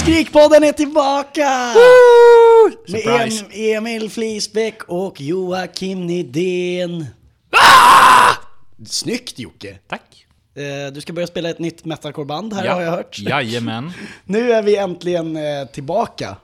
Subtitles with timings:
[0.00, 1.72] Skrikpodden är tillbaka!
[2.88, 3.44] Med Surprise.
[3.52, 7.06] em Emil Flisbäck och Joakim Nidén.
[8.86, 9.78] Snyggt Jocke!
[9.88, 10.26] Tack.
[10.54, 13.18] Eh, Du ska börja spela ett nytt metalcore-band här har jag hört.
[13.18, 13.92] Jajamän.
[14.24, 16.36] Nu är vi äntligen eh, tillbaka,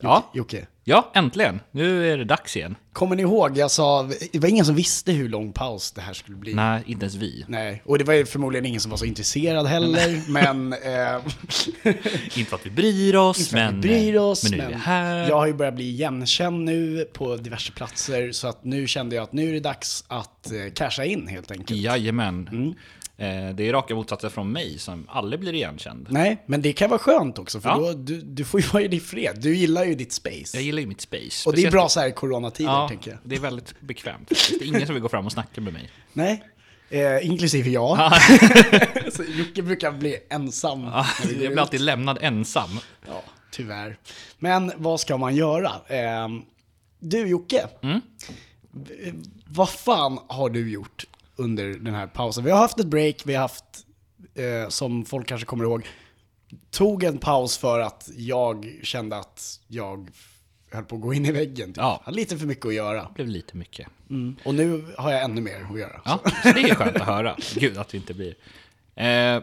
[0.00, 0.30] Ja.
[0.34, 0.66] Jocke.
[0.88, 1.60] Ja, äntligen.
[1.70, 2.76] Nu är det dags igen.
[2.92, 6.12] Kommer ni ihåg, jag sa, det var ingen som visste hur lång paus det här
[6.12, 6.54] skulle bli.
[6.54, 7.44] Nej, inte ens vi.
[7.48, 10.74] Nej, och det var förmodligen ingen som var så intresserad heller, men...
[10.86, 11.16] Eh,
[12.38, 14.74] Inte för att vi bryr oss, Inte men, vi bryr oss, men nu är vi
[14.74, 15.28] här.
[15.28, 19.22] Jag har ju börjat bli igenkänd nu på diverse platser, så att nu kände jag
[19.22, 21.80] att nu är det dags att eh, casha in helt enkelt.
[21.80, 22.48] Jajamän.
[22.52, 22.74] Mm.
[23.18, 26.06] Eh, det är raka motsatser från mig som aldrig blir igenkänd.
[26.10, 27.76] Nej, men det kan vara skönt också, för Ja.
[27.76, 29.36] då, du, du får ju vara i din fred.
[29.40, 30.56] Du gillar ju ditt space.
[30.56, 31.48] Jag gillar ju mitt space.
[31.48, 33.18] och det är bra så här i coronatider, Ja, tänker jag.
[33.22, 34.28] det är väldigt bekvämt.
[34.28, 35.90] Det är ingen som vill gå fram och snacka med mig.
[36.12, 36.42] Nej,
[36.90, 37.98] eh, inklusive jag.
[39.12, 41.58] så Jocke brukar bli ensam Ja, jag blir ut.
[41.58, 42.70] alltid lämnad ensam.
[43.08, 43.98] Ja, tyvärr.
[44.38, 45.72] Men vad ska man göra?
[45.86, 46.28] Eh,
[47.00, 48.00] du Jocke, Mm.
[49.46, 51.04] vad fan har du gjort
[51.36, 52.44] under den här pausen?
[52.44, 53.64] Vi har haft ett break, vi har haft,
[54.34, 55.86] eh, som folk kanske kommer ihåg,
[56.70, 60.10] tog en paus för att jag kände att jag
[60.70, 61.66] höll på att gå in i väggen.
[61.68, 61.76] Typ.
[61.76, 62.00] Ja.
[62.04, 63.02] Hade lite för mycket att göra.
[63.02, 63.88] Det blev lite mycket.
[64.44, 66.00] Och nu har jag ännu mer att göra.
[66.04, 67.36] Ja, så det är skönt att höra.
[67.54, 68.34] Gud, att vi inte blir...
[68.94, 69.42] Eh,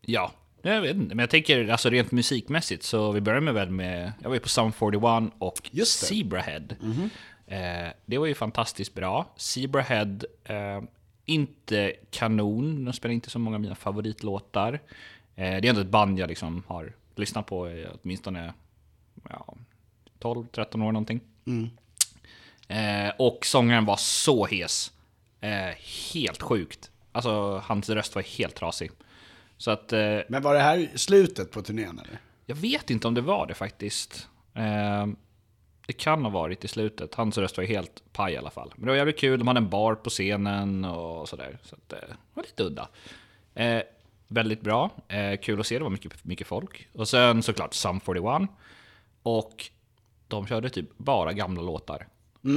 [0.00, 1.14] ja, jag vet inte.
[1.14, 4.12] Men jag tänker, alltså rent musikmässigt, så vi börjar med väl med...
[4.22, 6.06] Jag var ju på Sum 41 och Just det.
[6.06, 6.76] Zebrahead.
[7.46, 9.34] Eh, det var ju fantastiskt bra.
[9.36, 10.82] Zebrahead, eh,
[11.24, 12.84] inte kanon.
[12.84, 14.72] De spelar inte så många av mina favoritlåtar.
[15.34, 18.54] Eh, det är ändå ett band jag liksom har lyssnat på i åtminstone
[19.30, 19.54] ja,
[20.20, 21.20] 12-13 år någonting.
[22.68, 24.92] Eh, och sångaren var så hes.
[25.40, 25.74] Eh,
[26.12, 26.90] helt sjukt.
[27.12, 28.90] Alltså hans röst var helt trasig.
[29.56, 29.92] Så att
[30.28, 32.18] Men var det här slutet på turnén eller?
[32.46, 34.28] jag vet inte om det var det faktiskt.
[35.86, 37.14] Det kan ha varit i slutet.
[37.14, 38.72] Hans röst var helt paj i alla fall.
[38.76, 39.38] Men det var jävligt kul.
[39.38, 41.58] De hade en bar på scenen och sådär.
[41.62, 42.88] Så att, eh, det var lite udda.
[43.54, 43.82] Eh,
[44.28, 44.90] väldigt bra.
[45.08, 45.78] Eh, kul att se.
[45.78, 46.88] Det var mycket, mycket folk.
[46.92, 48.48] Och sen såklart Sum 41.
[49.22, 49.70] Och
[50.28, 52.06] de körde typ bara gamla låtar.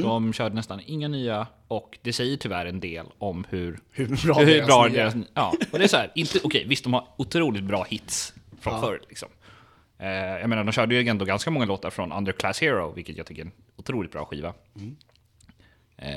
[0.03, 4.39] De körde nästan inga nya och det säger tyvärr en del om hur, Hur bra
[4.39, 7.07] hur deras bra deras, Ja, och det är så här, inte, okej, visst de har
[7.17, 9.29] otroligt bra hits från förr liksom.
[9.99, 13.25] Eh, jag menar, de körde ju ändå ganska många låtar från Underclass Hero, vilket jag
[13.25, 14.53] tycker är en otroligt bra skiva.
[15.97, 16.07] Eh,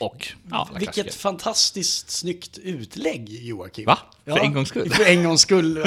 [0.00, 1.18] och, ja, Vilket klassiker.
[1.18, 3.84] fantastiskt snyggt utlägg Joakim.
[3.84, 3.98] Va?
[4.24, 4.90] För en gångs skull?
[4.90, 5.84] För en gångs skull.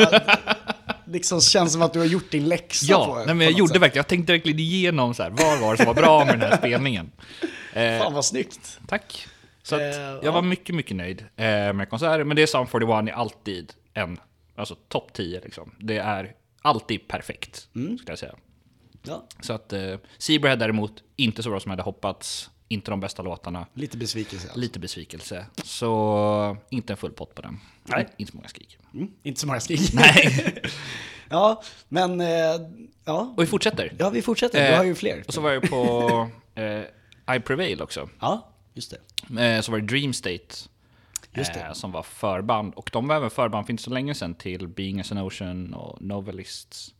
[1.05, 3.57] liksom känns som att du har gjort din läxa Ja, på, nej, på men jag
[3.57, 3.81] gjorde sätt.
[3.81, 6.49] verkligen, jag tänkte verkligen igenom så här, vad var det som var bra med den
[6.49, 7.11] här spelningen.
[7.73, 8.79] Eh, Fan vad snyggt.
[8.87, 9.27] Tack.
[9.63, 10.31] Så att Eh, jag ja.
[10.31, 12.27] var mycket, mycket nöjd eh, med konserten.
[12.27, 14.19] Men det är Sum 41 är alltid en,
[14.55, 15.71] alltså topp 10 liksom.
[15.79, 16.31] Det är
[16.63, 17.97] alltid perfekt, Mm.
[17.97, 18.35] skulle jag säga.
[19.03, 22.49] Ja, Så att eh, Zebrahead däremot, inte så bra som jag hade hoppats.
[22.67, 23.65] Inte de bästa låtarna.
[23.73, 24.47] lite besvikelse.
[24.47, 24.59] Alltså.
[24.59, 25.45] Lite besvikelse.
[25.63, 27.59] Så inte en full pott på den.
[27.83, 28.07] Nej.
[28.17, 28.77] Inte så många skrik.
[28.93, 29.89] Mm, inte så många skrik.
[29.93, 30.55] Nej.
[31.29, 32.27] ja, men eh,
[33.05, 33.33] ja.
[33.37, 33.93] Och vi fortsätter.
[33.99, 34.59] ja, vi fortsätter.
[34.61, 35.23] Du Eh, har ju fler.
[35.27, 38.09] Och så var jag på eh, I Prevail också.
[38.19, 38.93] Ja, just
[39.29, 39.43] det.
[39.45, 40.55] Eh, så var det Dream State.
[41.35, 41.59] Just det.
[41.59, 42.73] Eh, som var förband.
[42.73, 45.73] Och de var även förband för inte så länge sedan till Being as an Ocean
[45.73, 46.93] och Novelists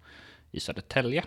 [0.52, 1.24] i Södertälje.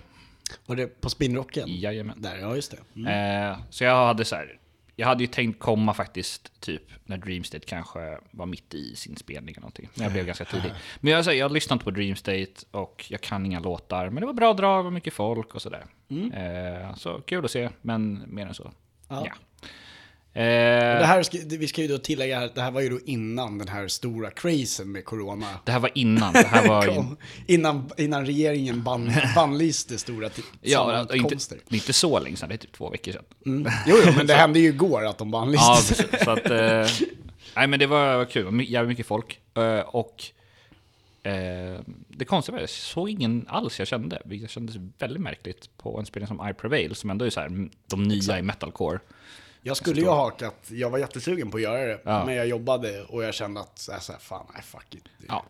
[0.66, 1.64] Var det på spinnrocken?
[1.68, 2.22] Jajamän.
[2.22, 3.00] Där, ja just det.
[3.00, 3.50] Mm.
[3.52, 4.58] Eh, så jag hade så här,
[4.96, 9.16] jag hade ju tänkt komma faktiskt typ när Dream State kanske var mitt i sin
[9.16, 9.88] spelning eller någonting.
[9.94, 10.72] Men jag blev ganska tidig.
[11.00, 14.10] Men jag, här, jag lyssnade inte på Dream State och jag kan inga låtar.
[14.10, 15.86] Men det var bra drag, var mycket folk och sådär.
[16.32, 18.72] Eh, så kul att se, men mer än så.
[19.08, 19.26] Ja.
[19.26, 19.32] Ja.
[20.36, 20.42] Eh,
[21.00, 23.68] Det här vi ska ju då tillägga att det här var ju då innan den
[23.68, 25.46] här stora crazen med corona.
[25.64, 26.32] det här var innan.
[26.32, 27.16] Det här var kom.
[27.46, 30.30] Innan, innan regeringen ban, bannlyste stora
[30.60, 31.56] Ja, inte, sammankomster.
[31.70, 33.22] är inte så länge sedan, det är typ två veckor sedan.
[33.46, 33.72] Mm.
[33.86, 35.64] Jo, jo, men det hände ju igår att de bannlyste.
[35.66, 36.24] Ja, precis.
[36.24, 36.86] Så att, eh,
[37.56, 39.40] nej men det var kul, jävligt mycket folk.
[39.54, 40.24] Eh, och
[41.22, 45.70] eh, det konstiga var att jag såg ingen alls jag kände, vilket kändes väldigt märkligt
[45.78, 48.98] på en spelning som I Prevail, som ändå är så här, de nya i metalcore.
[49.66, 52.24] Jag skulle ju ha hakat, jag var jättesugen på att göra det, Ja.
[52.24, 55.04] men jag jobbade och jag kände att, så här, fan, nej fuck it.
[55.28, 55.44] Ja.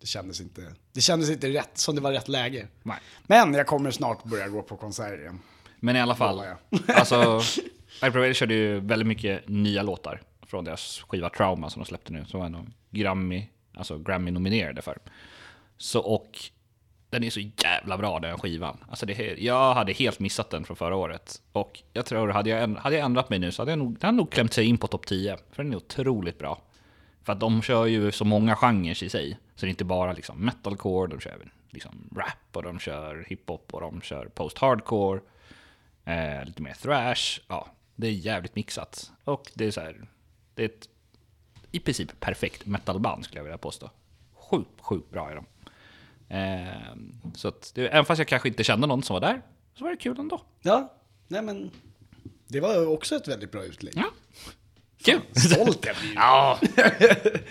[0.00, 2.68] det kändes inte, det kändes inte rätt, som det var rätt läge.
[2.82, 2.98] Nej.
[3.26, 5.40] Men jag kommer snart börja gå på konserter igen.
[5.80, 6.42] Men i alla fall,
[6.88, 7.40] alltså,
[8.02, 12.24] Hypervader körde ju väldigt mycket nya låtar från deras skiva Trauma som de släppte nu,
[12.24, 14.98] som var en Grammy, alltså Grammy-nominerade för.
[15.76, 16.38] Så och
[17.10, 18.84] den är så jävla bra den skivan.
[18.88, 21.42] Alltså det, jag hade helt missat den från förra året.
[21.52, 24.06] Och jag tror, hade jag, hade jag ändrat mig nu så hade jag nog, den
[24.06, 25.36] hade nog klämt sig in på topp 10.
[25.50, 26.62] För den är otroligt bra.
[27.22, 29.38] För att de kör ju så många genrer i sig.
[29.54, 33.24] Så det är inte bara liksom metalcore, de kör även liksom rap och de kör
[33.28, 35.20] hiphop och de kör post-hardcore.
[36.04, 37.40] Eh, lite mer thrash.
[37.48, 39.10] Ja, det är jävligt mixat.
[39.24, 40.06] Och det är så här,
[40.54, 40.88] det är ett
[41.70, 43.90] i princip perfekt metalband skulle jag vilja påstå.
[44.34, 45.44] Sjukt, sjukt bra är de.
[46.28, 46.66] Eh,
[47.34, 49.42] så att, det, även fast jag kanske inte kände någon som var där,
[49.78, 50.40] så var det kul ändå.
[50.62, 50.94] Ja,
[51.28, 51.70] nej men
[52.48, 53.94] det var också ett väldigt bra utlägg.
[53.96, 54.04] Ja.
[55.02, 55.20] Kul!
[55.32, 56.12] Stolt jag blir.
[56.14, 56.58] Ja,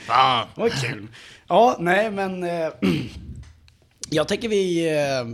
[0.07, 0.47] fan.
[0.55, 1.07] Vad kul.
[1.47, 2.69] Ja, nej men eh,
[4.09, 5.25] jag tänker vi, eh,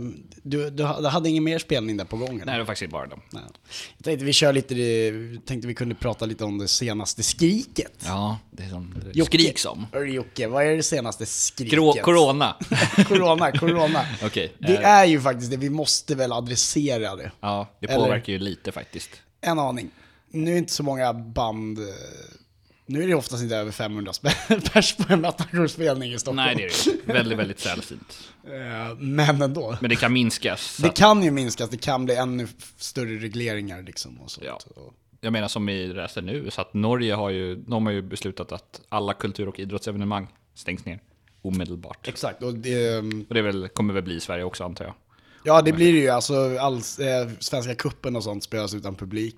[0.46, 2.28] du, du hade ingen mer spelning där på gång?
[2.34, 2.44] eller?
[2.46, 3.20] Nej, det var faktiskt bara dem.
[3.32, 3.42] Nej.
[3.96, 4.74] Jag tänkte vi kör lite,
[5.46, 7.92] tänkte vi kunde prata lite om det senaste skriket.
[8.06, 9.38] Ja, det är som det Jocke.
[9.38, 9.86] skriks om.
[10.06, 11.72] Jocke, vad är det senaste skriket?
[11.78, 12.56] Gro- corona.
[13.08, 14.06] corona, corona.
[14.24, 14.52] Okej.
[14.58, 17.30] Det eh, är ju faktiskt det, vi måste väl adressera det.
[17.40, 19.10] Ja, det Eller- påverkar ju lite faktiskt.
[19.40, 19.90] En aning.
[20.30, 21.84] Nu är inte så många band, eh,
[22.86, 26.36] nu är det oftast inte över 500 spä- pers på en metalcore-spelning i Stockholm.
[26.36, 27.12] Nej, det är det ju.
[27.14, 28.18] Väldigt, väldigt sällsynt.
[28.46, 29.76] Eh, Men ändå.
[29.80, 30.76] Men det kan minskas.
[30.82, 32.46] Det att- kan ju minskas, det kan bli ännu
[32.76, 34.46] större regleringar liksom och sånt.
[34.46, 34.58] Ja.
[35.20, 38.52] Jag menar som i resten nu, så att Norge har ju, de har ju beslutat
[38.52, 41.00] att alla kultur och idrottsevenemang stängs ner
[41.42, 42.08] omedelbart.
[42.08, 44.94] Exakt, och det, Och det väl, kommer väl bli i Sverige också antar jag.
[45.44, 49.36] ja det blir det ju, alltså all, eh, Svenska kuppen och sånt spelas utan publik.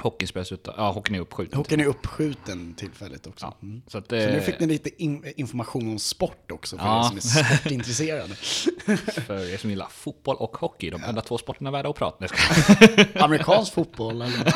[0.00, 1.56] Hockeyn spelas utan, ja hockeyn är uppskjuten.
[1.58, 3.46] Hockeyn är uppskjuten tillfälligt också.
[3.46, 3.82] Ja, Mm.
[3.86, 6.98] så att Så nu fick ni lite in, information om sport också för Ja.
[7.00, 7.20] er som är
[7.56, 8.34] sportintresserade.
[9.26, 13.08] för er som gillar fotboll och hockey, de enda två sporterna värda att prata skojar.
[13.24, 14.52] Amerikansk fotboll eller?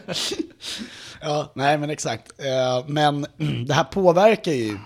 [1.20, 2.32] ja, nej men exakt.
[2.40, 3.26] Eh, Men
[3.66, 4.78] det här påverkar ju,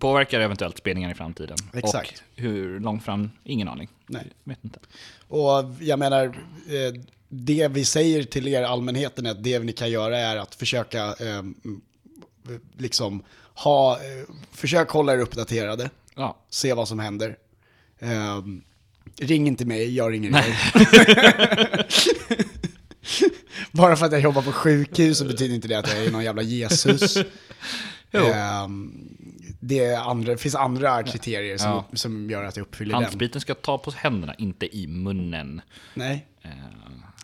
[0.00, 1.56] Påverkar eventuellt spelningar i framtiden.
[1.74, 2.22] Exakt.
[2.36, 3.88] Och hur långt fram, ingen aning.
[4.06, 4.26] Nej.
[4.44, 4.78] Jag vet inte.
[5.28, 9.90] och jag menar, eh, det vi säger till er allmänheten är att det ni kan
[9.90, 11.42] göra är att försöka eh,
[12.78, 13.22] liksom
[13.54, 17.36] ha, eh, försök hålla er uppdaterade, Ja, se vad som händer.
[17.98, 18.42] Eh,
[19.20, 20.56] ring inte mig, jag ringer er.
[23.72, 26.24] Bara för att jag jobbar på sjukhus så betyder inte det att jag är någon
[26.24, 27.16] jävla Jesus.
[28.12, 29.08] Ehm,
[29.60, 31.84] det, andra, det finns andra kriterier som, Ja.
[31.92, 33.02] som gör att jag uppfyller den.
[33.02, 35.60] handspriten ska ta på händerna, inte i munnen.
[35.94, 36.26] Nej.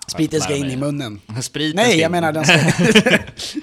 [0.07, 1.21] Eh, Spriten ska in i munnen.
[1.43, 2.59] Spriten Nej, jag menar den ska...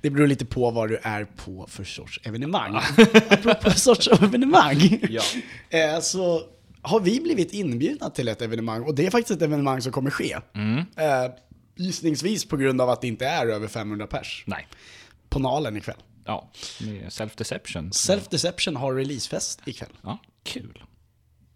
[0.00, 2.76] Det beror lite på vad du är på för sorts evenemang.
[3.28, 5.00] Apropå sorts evenemang.
[5.10, 5.22] Ja.
[5.70, 6.42] Eh, Så
[6.82, 10.10] har vi blivit inbjudna till ett evenemang och det är faktiskt ett evenemang som kommer
[10.10, 10.36] ske.
[10.54, 10.78] Mm.
[10.78, 11.32] Eh,
[11.76, 14.44] Gissningsvis på grund av att det inte är över 500 pers.
[14.46, 14.66] Nej.
[15.28, 15.96] På Nalen ikväll.
[16.24, 16.50] Ja,
[17.08, 17.90] self-deception.
[17.92, 19.92] Self Deception har releasefest ikväll.
[20.02, 20.82] Ja, kul.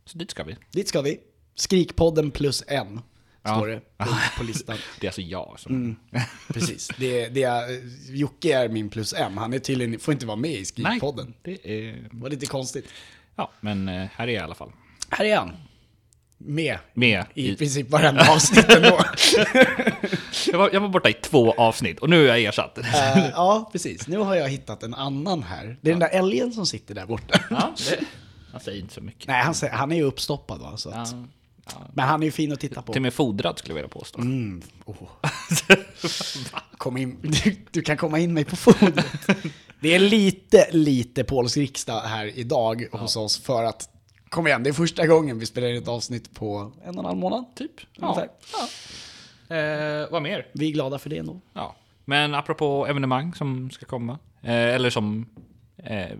[0.04, 0.56] Så dit ska vi.
[0.70, 1.18] Dit ska vi.
[1.54, 3.00] Skrikpodden plus en,
[3.48, 3.56] Ja.
[3.56, 4.06] står det på,
[4.38, 4.76] på listan.
[5.00, 5.74] Det är alltså jag som...
[5.74, 5.96] Mm.
[6.52, 6.88] Precis.
[6.98, 7.64] Det, det är,
[8.16, 9.38] Jocke är min plus en.
[9.38, 11.34] Han är tydligen, får inte vara med i Nej, Skrikpodden.
[11.42, 12.08] det är...
[12.12, 12.88] Var lite konstigt.
[13.36, 14.72] Ja, men eh, här är jag i alla fall.
[15.10, 15.52] Här är han.
[16.40, 16.78] Med.
[16.94, 17.56] Med I i...
[17.56, 19.00] princip varenda avsnitt ändå.
[20.52, 22.78] Jag var, jag var borta i två avsnitt och nu är jag ersatt.
[22.78, 24.08] Eh, ja, precis.
[24.08, 25.76] Nu har jag hittat en annan här.
[25.80, 27.40] Det är den där älgen som sitter där borta.
[27.50, 27.98] Ja, det...
[28.52, 29.26] Han säger inte så mycket.
[29.28, 30.76] Nej, han, säger- han är ju uppstoppad va?
[30.76, 31.24] Så att, Ja, ja.
[31.92, 32.92] Men han är ju fin att titta på.
[32.92, 34.20] Till och med fodrad skulle jag vilja påstå.
[34.20, 34.62] Mm.
[34.84, 35.08] Oh.
[36.76, 37.18] Kom in.
[37.22, 39.06] Du, du kan komma in mig på fodret.
[39.80, 43.88] Det är lite, lite polsk riksdag här idag hos oss för att,
[44.28, 47.18] kom igen, det är första gången vi spelar ett avsnitt på en och en halv
[47.18, 47.44] månad.
[47.56, 47.72] Typ.
[47.98, 48.28] Ungefär.
[49.48, 50.46] Eh, vad mer?
[50.52, 51.40] Vi är glada för det ändå.
[51.52, 51.76] Ja.
[52.04, 55.26] Men apropå evenemang som ska komma, eh, eller som...
[55.76, 56.16] Eh,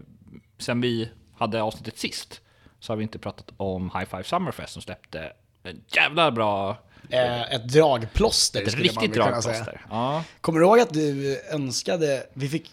[0.59, 2.41] sen vi hade avsnittet sist,
[2.81, 5.33] så har vi inte pratat om High Five Summerfest som släppte
[5.63, 6.77] en jävla bra...
[7.11, 9.55] Eh, ett dragplåster Ett skulle man riktigt väl kunna säga.
[9.55, 9.87] dragplåster.
[9.91, 10.25] Ja.
[10.41, 12.71] Kommer du ihåg att du önskade, vi fick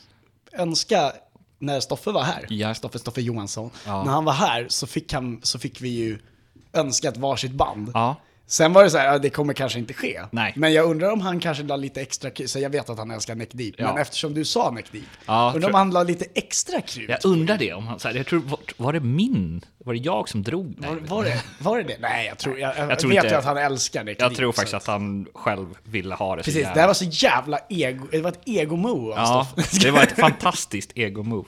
[0.53, 1.13] önska
[1.59, 2.73] när Stoffe var här, Ja.
[2.75, 4.03] Stoffe Stoffe Johansson, Ja.
[4.03, 6.19] när han var här så fick, han, så fick vi ju
[6.73, 7.91] önska ett varsitt band.
[7.93, 8.15] ja.
[8.47, 10.21] Sen var det så här, ja, det kommer kanske inte ske.
[10.31, 10.53] Nej.
[10.55, 13.11] Men jag undrar om han kanske la lite extra krut, så jag vet att han
[13.11, 13.93] älskar Neck Deep, Ja.
[13.93, 17.09] men eftersom du sa Neck Deep, Ja, undrar om han la lite extra krut.
[17.09, 17.99] Jag undrar det om han...
[17.99, 19.61] Så här, jag tror, var, var det min?
[19.77, 20.75] Var det jag som drog?
[20.77, 21.97] Var, var, det, var det det?
[21.99, 24.37] Nej, jag tror, jag, jag, Jag tror vet inte- att han älskar Neck Jag Deep,
[24.37, 27.05] tror så faktiskt att han själv ville ha det Precis, jävla- det här var så
[27.05, 29.47] jävla ego, det var ett ego-move Ja,
[29.81, 31.45] det var ett fantastiskt ego-move.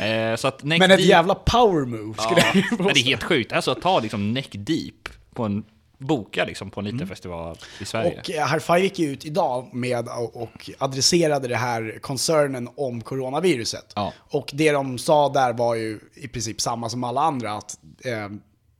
[0.00, 3.04] Eh, så att neck Men ett deep- jävla power move skulle Ja, jag det är
[3.04, 3.52] helt sjukt.
[3.52, 5.64] Alltså att ta liksom neck deep på en
[5.98, 8.10] boka liksom på en liten festival i Sverige.
[8.10, 8.20] Mm.
[8.20, 13.00] Och eh, Hi-Fi gick ju ut idag med och och adresserade det här koncernen om
[13.00, 13.92] coronaviruset.
[13.94, 14.12] Ja.
[14.30, 18.28] Och det de sa där var ju i princip samma som alla andra, att eh,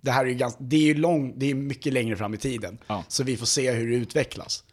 [0.01, 2.37] det här är ju ganska, det är ju lång, det är mycket längre fram i
[2.37, 2.79] tiden.
[2.87, 3.05] Ja.
[3.09, 4.65] Så vi får se hur det utvecklas.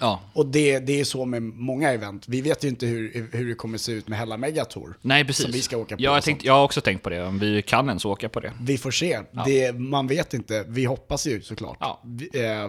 [0.00, 0.20] Ja.
[0.32, 2.28] Och det, det är så med många event.
[2.28, 4.98] Vi vet ju inte hur, hur det kommer se ut med Hella Megatour.
[5.02, 5.42] Nej, precis.
[5.42, 6.02] Som vi ska åka på.
[6.02, 8.40] Ja, jag, tänkt, jag har också tänkt på det, om vi kan ens åka på
[8.40, 8.52] det.
[8.60, 9.20] Vi får se.
[9.46, 10.64] Det, man vet inte.
[10.68, 11.76] Vi hoppas ju såklart.
[11.80, 12.00] Ja.
[12.04, 12.68] Vi, eh,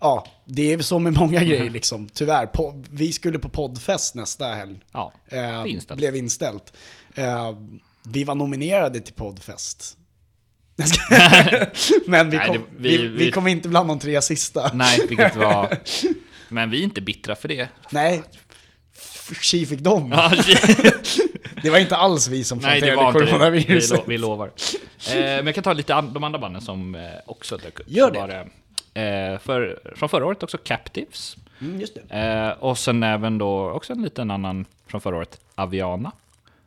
[0.00, 2.08] ja, det är så med många grejer liksom.
[2.08, 2.46] Tyvärr.
[2.46, 4.80] På, vi skulle på poddfest nästa helg.
[4.92, 5.98] Ja, Eh, inställt.
[5.98, 6.72] Blev inställt.
[7.14, 7.56] Eh,
[8.04, 9.98] vi var nominerade till poddfest.
[12.06, 14.70] Men vi Nej, kom, det- vi, vi- vi, vi- kom inte bland de tre sista.
[14.74, 15.78] Nej, vilket var...
[16.48, 17.68] Men vi är inte bittra för det.
[17.90, 18.22] Nej.
[19.42, 20.10] Tji fick dem.
[21.62, 23.24] Det var inte alls vi som planterade det.
[23.24, 23.98] Vi, coronaviruset.
[23.98, 24.46] lo, vi lovar.
[25.10, 27.86] Eh, men jag kan ta lite an, de andra banden som eh, också dök upp.
[27.88, 28.18] Gör det.
[28.18, 31.36] Var eh, för, från förra året också Captives.
[31.60, 32.18] Mm, just det.
[32.18, 36.12] Eh, och sen även då också en liten annan från förra året, Aviana.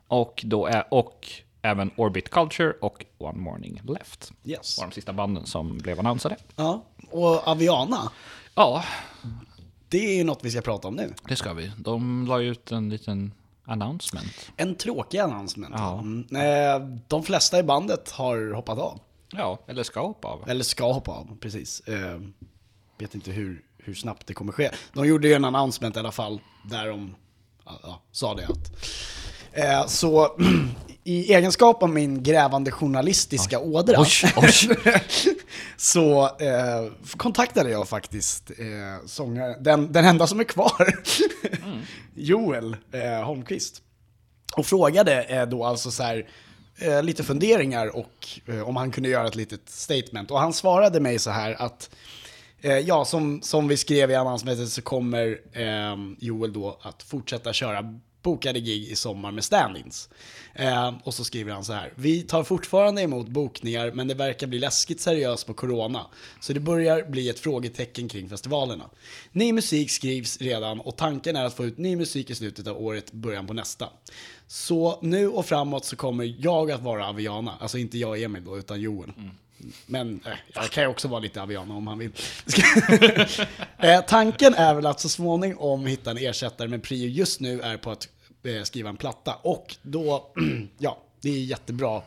[0.07, 1.27] Och, då är, och
[1.65, 4.31] även Orbit Culture och One Morning Left.
[4.43, 4.77] Yes.
[4.77, 6.36] var de sista banden som blev annonsade.
[6.55, 8.12] Ja, och Aviana,
[8.55, 8.84] Ja,
[9.89, 11.13] det är ju något vi ska prata om nu.
[11.27, 11.72] det ska vi.
[11.77, 13.34] De la ut en liten
[13.65, 14.51] announcement.
[14.57, 15.75] En tråkig announcement.
[15.77, 16.00] Ja.
[16.00, 16.25] Mm.
[16.36, 19.00] Eh, De flesta i bandet har hoppat av.
[19.31, 20.50] Ja, eller ska hoppa av.
[20.50, 21.79] Eller ska hoppa av, precis.
[21.79, 22.19] Eh,
[22.98, 24.72] Vet inte hur, hur snabbt det kommer ske.
[24.93, 27.15] De gjorde ju en announcement i alla fall, där de
[27.65, 28.72] ja, sa det att...
[29.55, 30.38] Eh, så
[31.03, 34.51] i egenskap av min grävande journalistiska ådra Oj, oj.
[35.77, 41.00] så eh, kontaktade jag faktiskt eh, sångaren, den, den enda som är kvar,
[42.13, 43.81] Joel eh, Holmqvist.
[44.57, 46.29] Och frågade eh, då alltså så här,
[46.77, 50.31] eh, lite funderingar och om han kunde göra ett litet statement.
[50.31, 51.89] Och han svarade mig så här att
[52.85, 58.00] ja, som, som vi skrev i annonsmentet så kommer eh, Joel då att fortsätta köra
[58.25, 60.10] bokade gig i sommar med stand-ins.
[60.53, 61.94] Eh, och så skriver han så här.
[61.96, 66.05] Vi tar fortfarande emot bokningar men det verkar bli läskigt seriöst på corona.
[66.39, 68.89] Så det börjar bli ett frågetecken kring festivalerna.
[69.32, 72.82] Ny musik skrivs redan och tanken är att få ut ny musik i slutet av
[72.82, 73.89] året, början på nästa.
[74.48, 77.53] Så nu och framåt så kommer jag att vara Aviana.
[77.60, 79.12] Alltså inte jag Emil då, utan Joel.
[79.86, 82.12] Men eh, jag kan ju också vara lite Aviana om han vill.
[83.77, 87.77] eh, tanken är väl att så småningom hitta en ersättare, men prio just nu är
[87.77, 88.08] på att
[88.63, 89.35] skriva en platta.
[89.41, 90.27] Och då,
[90.77, 92.01] ja, det är jättebra.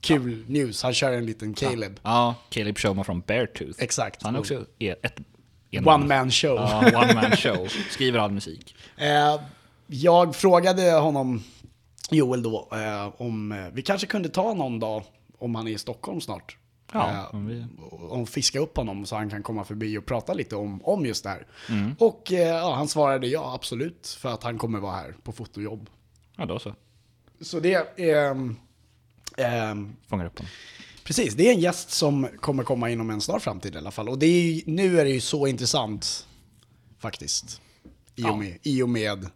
[0.00, 0.82] Kul news.
[0.82, 2.00] Han kör en liten Caleb.
[2.02, 3.82] Ja, Caleb Shoma från Beartooth.
[3.82, 4.22] Exakt.
[4.22, 5.18] Han är också e- ett...
[5.70, 6.54] en- One man show.
[6.56, 7.68] Ja, one man show.
[7.90, 8.74] Skriver all musik.
[8.96, 9.40] Eh,
[9.86, 11.42] jag frågade honom,
[12.10, 15.02] Joel då, eh, om eh, vi kanske kunde ta någon dag
[15.38, 16.56] om han är i Stockholm snart.
[16.92, 17.66] Ja, Eh, om vi-
[18.10, 21.24] Om fiska upp honom så han kan komma förbi och prata lite om, om just
[21.24, 21.46] det här.
[21.68, 21.94] Mm.
[21.98, 25.90] Och eh, ja, han svarade ja, absolut, för att han kommer vara här på fotojobb.
[26.36, 26.74] Ja, då så.
[27.40, 28.30] Så det är...
[29.36, 30.50] ehm, Fångar upp honom.
[31.04, 34.08] Precis, det är en gäst som kommer komma inom en snar framtid i alla fall.
[34.08, 36.26] Och det är, ju- nu är det ju så intressant,
[36.98, 37.60] faktiskt.
[38.16, 38.36] I och Ja.
[38.36, 39.26] med, i och med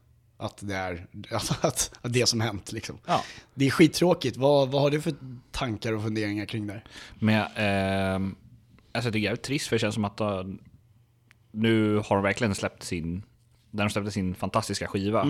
[0.41, 2.73] att det är att, att, att det som hänt.
[2.73, 2.99] Liksom.
[3.07, 3.25] Ja.
[3.55, 4.37] Det är skittråkigt.
[4.37, 5.15] Vad, vad har du för
[5.51, 6.83] tankar och funderingar kring det?
[7.19, 8.35] Men ehm,
[8.93, 10.43] alltså det är jävligt trist för det känns som att uh,
[11.51, 13.23] nu har de verkligen släppt sin,
[13.71, 15.27] när de släppte sin fantastiska skiva,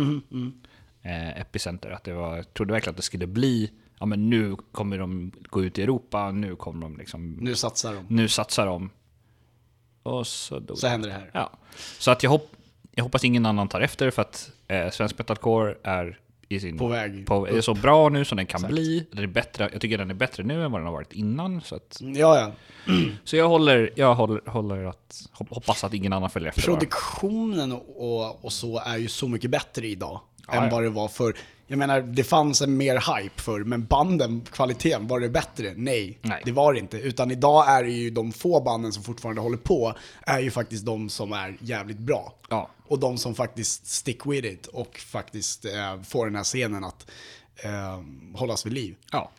[1.02, 4.56] Eh, Epicenter, att det var, jag trodde verkligen att det skulle bli, ja men nu
[4.72, 8.06] kommer de gå ut i Europa, nu kommer de liksom, nu, Nu satsar de.
[8.08, 8.90] nu satsar de.
[10.02, 11.30] Och så dog Så händer det här.
[11.34, 11.52] Ja.
[11.98, 12.56] Så att jag, hopp,
[12.92, 16.88] jag hoppas ingen annan tar efter för att eh, svensk metalcore är i sin, På
[16.88, 19.06] väg på, är så bra nu som den kan bli.
[19.12, 21.60] Den är bättre, jag tycker den är bättre nu än vad den har varit innan.
[21.60, 22.52] Så, att, Ja, ja.
[23.24, 26.62] så jag håller, jag håller, håller att, hop- hoppas att ingen annan följer efter.
[26.62, 27.84] Produktionen och,
[28.20, 30.70] och, och så är ju så mycket bättre idag Ja, än ja.
[30.70, 31.34] vad det var för.
[31.70, 35.72] Jag menar, det fanns en mer hype för men banden, kvaliteten, var det bättre?
[35.76, 36.42] Nej, Nej.
[36.44, 36.98] det var det inte.
[36.98, 40.86] Utan idag är det ju de få banden som fortfarande håller på, är ju faktiskt
[40.86, 42.34] de som är jävligt bra.
[42.48, 42.70] Ja.
[42.86, 47.10] Och de som faktiskt stick with it och faktiskt eh, får den här scenen att
[47.56, 48.00] eh,
[48.34, 48.96] hållas vid liv.
[49.12, 49.30] Ja,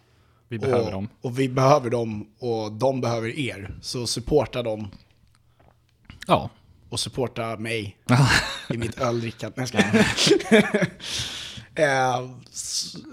[0.48, 1.10] vi behöver och, dem.
[1.22, 3.76] Och vi behöver dem och de behöver er.
[3.82, 4.88] Så supporta dem
[6.28, 6.50] Ja.
[6.90, 7.98] och supporta mig
[8.70, 9.66] i mitt öldrickande.
[9.74, 9.94] Nej,
[10.52, 10.88] jag.
[11.76, 11.86] eh,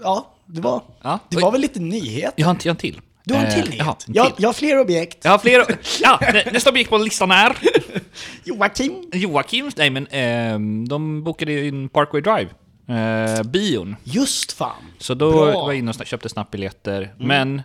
[0.03, 1.19] ja, det var, Ja.
[1.29, 2.33] det var väl lite nyhet.
[2.35, 3.01] Jag har en, jag har en till.
[3.23, 4.05] Du har en Eh, till nyhet.
[4.07, 4.43] en jag, till.
[4.43, 5.17] jag har fler objekt.
[5.21, 5.65] Jag har fler.
[6.01, 7.57] Ja, nä- nästa objekt på listan är
[8.43, 9.09] Joakim.
[9.13, 9.71] Joakim.
[9.77, 12.49] Nej men ehm, de bokade in Parkway Drive
[12.89, 13.95] Eh, bion.
[14.03, 14.75] Just fan!
[14.97, 15.39] Så då Bra.
[15.45, 17.13] var jag inne och köpte snabbt biljetter.
[17.19, 17.61] Men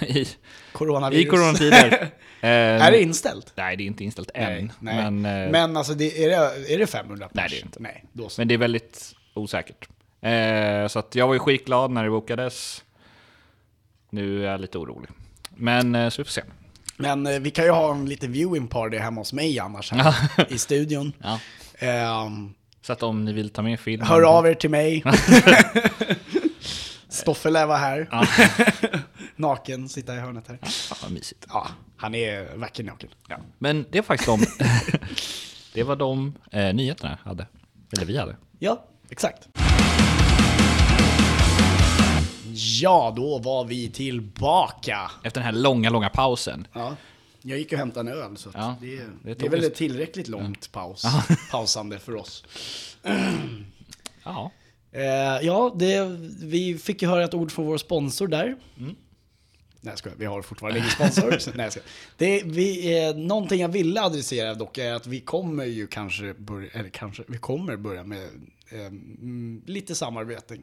[0.00, 0.26] i,
[0.72, 1.26] Coronavirus.
[1.26, 1.92] i coronatider...
[2.40, 2.48] eh,
[2.86, 3.52] är det inställt?
[3.56, 4.72] Nej, det är inte inställt än.
[4.78, 5.10] Nej.
[5.10, 7.52] Men, eh, Men alltså, det, är, det, är det 500 Nej, pers?
[7.52, 7.80] det är inte.
[7.82, 8.40] Nej, då så.
[8.40, 9.88] Men det är väldigt osäkert.
[10.20, 12.84] Eh, så jag var ju skitglad när det bokades.
[14.10, 15.10] Nu är jag lite orolig.
[15.54, 16.42] Men eh, så vi får se.
[16.96, 20.14] Men eh, vi kan ju ha en liten viewing party hemma hos mig annars här
[20.52, 21.12] i studion.
[21.22, 21.40] Ja.
[21.78, 24.06] Ehm, Så att om ni vill ta med filmen.
[24.08, 25.04] hör av er till mig.
[27.08, 28.08] Stoffe lär vara här.
[29.36, 30.58] Naken, sitta i hörnet här.
[30.62, 31.46] Fan vad mysigt.
[31.48, 33.08] Ja, han är vacker naken.
[33.28, 33.36] Ja.
[33.58, 34.46] Men det är faktiskt de...
[35.74, 37.46] det var de eh, nyheterna jag hade.
[37.96, 38.36] Eller vi hade.
[38.58, 39.48] Ja, exakt.
[42.56, 45.10] Ja, då var vi tillbaka.
[45.22, 46.68] Efter den här långa, långa pausen.
[46.72, 46.96] Ja.
[47.42, 50.28] Jag gick och hämtade en öl, så Ja, det, det det, är väl ett tillräckligt
[50.28, 51.04] långt paus,
[51.50, 52.44] pausande för oss.
[54.24, 54.50] Ja.
[54.92, 56.04] Eh, ja, det,
[56.42, 58.56] vi fick ju höra ett ord från vår sponsor där.
[58.78, 58.96] Mm.
[59.80, 61.54] Nej jag skojar, vi har fortfarande ingen sponsor.
[61.56, 61.82] nej, jag
[62.16, 66.70] det, vi, eh, någonting jag ville adressera dock är att vi kommer ju kanske börja,
[66.72, 68.28] eller kanske, vi kommer börja med
[68.68, 70.62] eh, mm, lite samarbeten.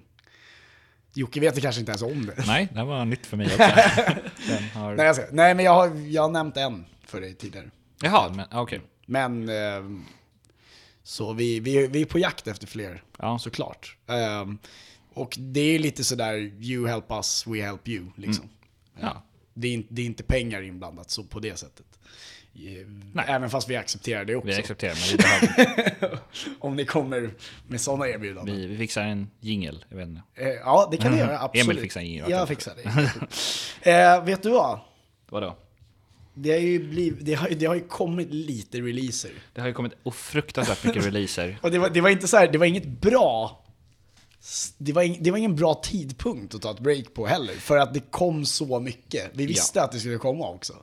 [1.13, 2.43] Jocke vet kanske inte ens om det.
[2.48, 3.62] Nej, det var nytt för mig också.
[4.79, 4.96] Har...
[4.96, 5.29] Nej, skojar.
[5.32, 7.70] nej men jag har, jag har nämnt en för dig tidigare.
[8.01, 8.82] Jaha, men okej.
[9.05, 9.84] Men eh,
[11.03, 13.39] så vi, vi, vi är på jakt efter fler, Ja.
[13.39, 13.98] såklart.
[14.08, 14.58] Ehm,
[15.13, 18.05] och det är lite sådär, you help us, we help you.
[18.15, 18.50] Liksom.
[19.00, 19.24] Ja.
[19.53, 21.86] Det, är, inte- det är inte pengar inblandat så på det sättet.
[23.13, 23.25] Nej.
[23.27, 24.48] Även fast vi accepterar det också.
[24.48, 26.19] Vi accepterar, men vi behöver...
[26.60, 27.33] Om ni kommer
[27.67, 28.55] med sådana erbjudanden.
[28.55, 30.22] Vi, vi fixar en jingel, jag vet inte.
[30.36, 31.67] Eh, ja, det kan vi göra, absolut.
[31.67, 32.29] Emil fixar en jingle.
[32.29, 33.91] Jag fixar det.
[33.91, 34.79] eh, vet du vad?
[35.29, 35.57] Vadå?
[36.33, 39.31] Det har, ju blivit, det, har, det har ju kommit lite releaser.
[39.53, 41.57] Det har ju kommit fruktansvärt mycket releaser.
[41.62, 43.63] Och det var, det var inte så här, det var inget bra
[44.77, 47.77] det var, ing, det var ingen bra tidpunkt att ta ett break på heller, för
[47.77, 49.31] att det kom så mycket.
[49.33, 50.74] Vi visste att det skulle komma också.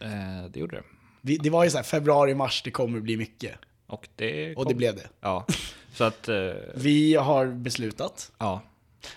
[0.00, 0.08] Eh,
[0.52, 0.82] det gjorde det.
[1.20, 3.54] Vi, det var ju så här, februari, mars, det kommer bli mycket.
[3.86, 4.68] Och det Och kom.
[4.68, 5.08] det blev det.
[5.20, 5.46] Ja.
[5.94, 6.28] Så att...
[6.28, 6.36] Eh,
[6.74, 8.62] Vi har beslutat ja.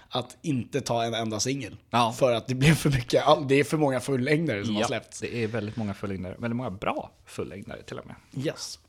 [0.10, 1.78] att inte ta en enda singel.
[1.90, 2.16] Ja.
[2.18, 4.88] För att det blev för mycket, all- det är för många fullängdare som har ja.
[4.88, 5.20] släppts.
[5.20, 6.36] Det är väldigt många fullängdare.
[6.40, 8.16] Väldigt många bra fullängdare till och med.
[8.46, 8.80] Yes.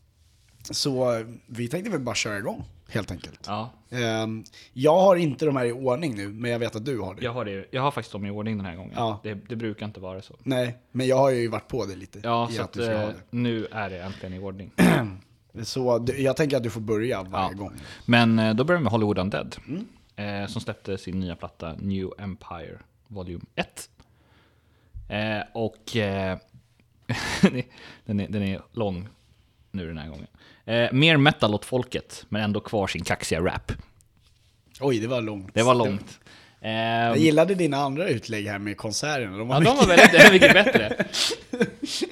[0.71, 3.41] Så eh, vi tänkte väl bara köra igång, helt enkelt.
[3.47, 3.71] Ja.
[3.91, 7.15] Ehm, jag har inte de här i ordning nu, men jag vet att du har
[7.15, 7.25] det.
[7.25, 8.93] Jag har, det, jag har faktiskt dem i ordning den här gången.
[8.97, 9.21] Ja.
[9.23, 10.35] Det, det brukar inte vara så.
[10.43, 12.21] Nej, men jag har ju varit på det lite.
[12.23, 14.71] Ja, så att att, eh, nu är det äntligen i ordning.
[15.63, 17.59] Så jag tänker att du får börja varje Ja.
[17.59, 17.73] gång.
[18.07, 19.57] Men eh, då börjar vi med Hollywood Undead.
[19.69, 19.87] Mm.
[20.17, 23.91] Eh, som släppte sin nya platta New Empire Volume 1.
[25.09, 25.79] Eh, och
[28.05, 29.09] den, är, den är lång
[29.71, 30.27] nu den här gången.
[30.67, 33.73] Eh, mer metal åt folket, men ändå kvar sin kaxiga rap.
[34.81, 35.51] Oj, det var långt.
[35.55, 36.19] Det var långt.
[36.61, 39.37] Eh, Jag gillade dina andra utlägg här med konserterna.
[39.39, 39.89] De var ja, de mycket...
[39.89, 41.05] var väldigt mycket bättre.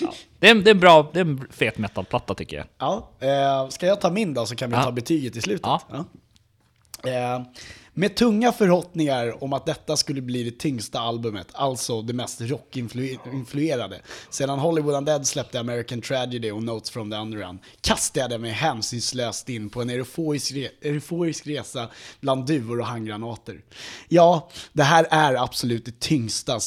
[0.00, 0.12] Ja.
[0.38, 2.66] Det, är, det är en bra, det är en fet metalplatta tycker jag.
[2.78, 4.82] Ja, eh, ska jag ta min då så kan vi Ja.
[4.82, 5.62] ta betyget i slutet?
[5.66, 5.80] Ja.
[7.04, 7.42] Eh,
[7.98, 14.00] med tunga förhoppningar om att detta skulle bli det tyngsta albumet, alltså det mest rockinfluerade.
[14.30, 19.48] Sedan Hollywood Undead släppte American Tragedy och Notes from the Underground kastade jag mig hänsynslöst
[19.48, 21.88] in på en euforisk, re- euforisk resa
[22.20, 23.60] bland duvor och handgranater.
[24.08, 26.60] Ja, det här är absolut det tyngsta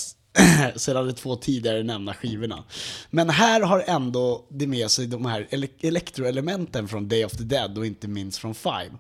[0.75, 2.63] sedan de två tidigare nämnda skivorna.
[3.10, 7.43] Men här har ändå det med sig de här ele- elektroelementen från Day of the
[7.43, 8.91] Dead och inte minst från Five.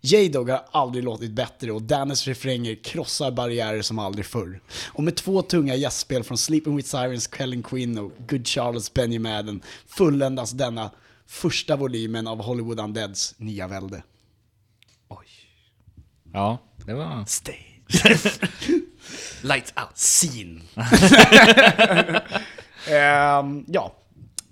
[0.00, 4.60] J-Dog har aldrig låtit bättre och Danes refränger krossar barriärer som aldrig förr.
[4.86, 9.18] Och med två tunga gästspel från Sleeping With Sirens, Kellen Quinn och Good Charles Benny
[9.18, 10.90] Madden fulländas denna
[11.26, 14.02] första volymen av Hollywood Undeads nya välde.
[15.08, 15.26] Oj.
[16.32, 17.24] Ja, det var...
[17.26, 17.56] Stay.
[19.42, 19.96] Lights out.
[19.98, 20.60] Scene.
[22.90, 23.92] Ehm, ja,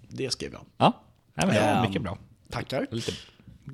[0.09, 0.61] det skrev jag.
[0.77, 1.03] Ja,
[1.35, 2.19] Nej, men Ehm, mycket bra.
[2.51, 2.87] Tackar.
[2.91, 3.13] Lite,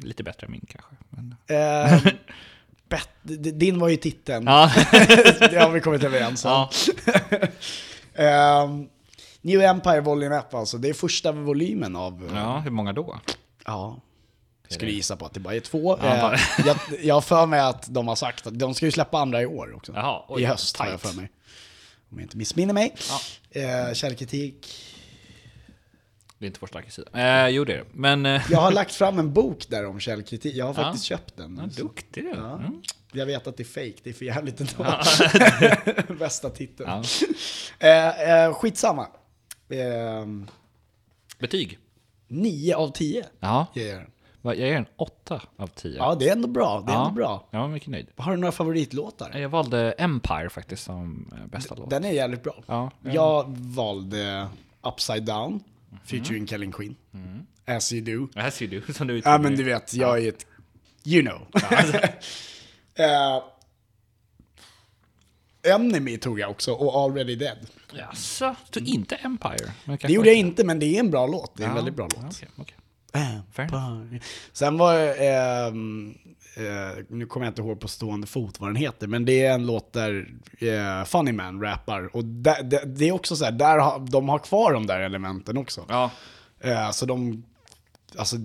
[0.03, 0.91] lite bättre än min kanske.
[1.11, 1.35] Men...
[1.49, 2.01] Ehm,
[2.89, 4.47] bet- din var ju titeln.
[4.47, 4.71] Ja.
[5.39, 6.51] det har vi kommit överens om.
[6.51, 6.71] ja.
[8.15, 8.89] Ehm,
[9.41, 12.31] New Empire Volume 1 alltså, det är första volymen av...
[12.35, 13.19] ja, hur många då?
[13.67, 14.01] ja.
[14.75, 15.99] Skulle gissa på att det bara är två.
[16.03, 18.87] Ja, Ehm, bara- jag, jag har för mig att de har sagt att de ska
[18.87, 19.93] ju släppa andra i år också.
[19.97, 21.11] Jaha, oj, I höst har jag tight.
[21.13, 21.31] för mig.
[22.11, 22.95] Om jag inte missminner mig.
[23.09, 23.61] Ja.
[23.61, 24.75] Ehm, källkritik.
[26.39, 27.11] Det är inte vår starka sida.
[27.45, 27.85] Eh, jo, det är det.
[27.93, 28.27] Men...
[28.27, 30.55] Eh, Jag har lagt fram en bok där om källkritik.
[30.55, 30.83] Jag har Ja.
[30.85, 31.57] faktiskt köpt den.
[31.77, 32.31] ja, duktig du.
[32.31, 32.55] Ja.
[32.59, 32.83] Mm.
[33.13, 36.15] Jag vet att det är fake, det är för jävligt ändå.
[36.19, 36.91] Bästa titeln.
[36.91, 37.89] Ja.
[37.89, 39.07] Eh, eh, skitsamma.
[39.69, 40.27] Eh,
[41.39, 41.79] Betyg?
[42.29, 43.67] 9 av 10 Ja.
[43.75, 44.11] ger jag den.
[44.45, 45.97] Jag ger en 8 av 10.
[45.97, 46.85] Ja, det är ändå bra.
[46.87, 47.49] Det är ändå bra.
[47.51, 48.07] Jag var mycket nöjd.
[48.17, 49.39] Har du några favoritlåtar?
[49.39, 51.91] Jag valde Empire faktiskt som eh, bästa låt.
[51.91, 52.63] Den är jävligt bra.
[52.67, 54.49] Ja, Jag valde
[54.83, 55.61] Upside Down,
[56.05, 56.97] featuring Kellen Queen.
[57.67, 58.41] As you do.
[58.41, 60.47] Här ser du som du Ja men du vet, jag är ett...
[61.05, 61.47] You know.
[63.01, 63.45] uh,
[65.65, 67.59] Enemy tog jag också, och Already Dead.
[67.93, 69.73] Jaså, så inte Empire?
[69.85, 71.57] Det gjorde jag inte, men det är en bra låt.
[71.57, 72.25] Det är en väldigt bra låt.
[72.25, 72.77] Okej, okej.
[74.53, 76.15] Sen var ehm,
[76.57, 79.55] eh, nu kommer jag inte ihåg på stående fot vad den heter, men det är
[79.55, 82.17] en låt där eh, Funny Man rappar.
[82.17, 85.01] Och där, det, det är också så här, där har, de har kvar de där
[85.01, 85.85] elementen också.
[85.89, 86.11] Ja,
[86.61, 87.45] Eh, så de,
[88.19, 88.37] alltså,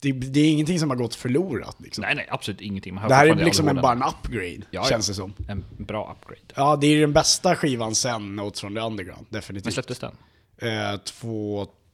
[0.00, 1.76] det, det är ingenting som har gått förlorat.
[1.80, 2.02] Liksom.
[2.02, 2.94] nej nej, absolut ingenting.
[2.94, 5.34] Man det här är liksom en, bara en upgrade, Ja, känns det som.
[5.48, 6.40] En bra upgrade.
[6.54, 9.74] Ja, det är den bästa skivan sen Notes from the Underground, När definitivt.
[9.74, 10.16] släpptes den?
[10.58, 10.96] Eh,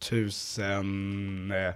[0.02, 1.52] 2000...
[1.52, 1.74] Eh,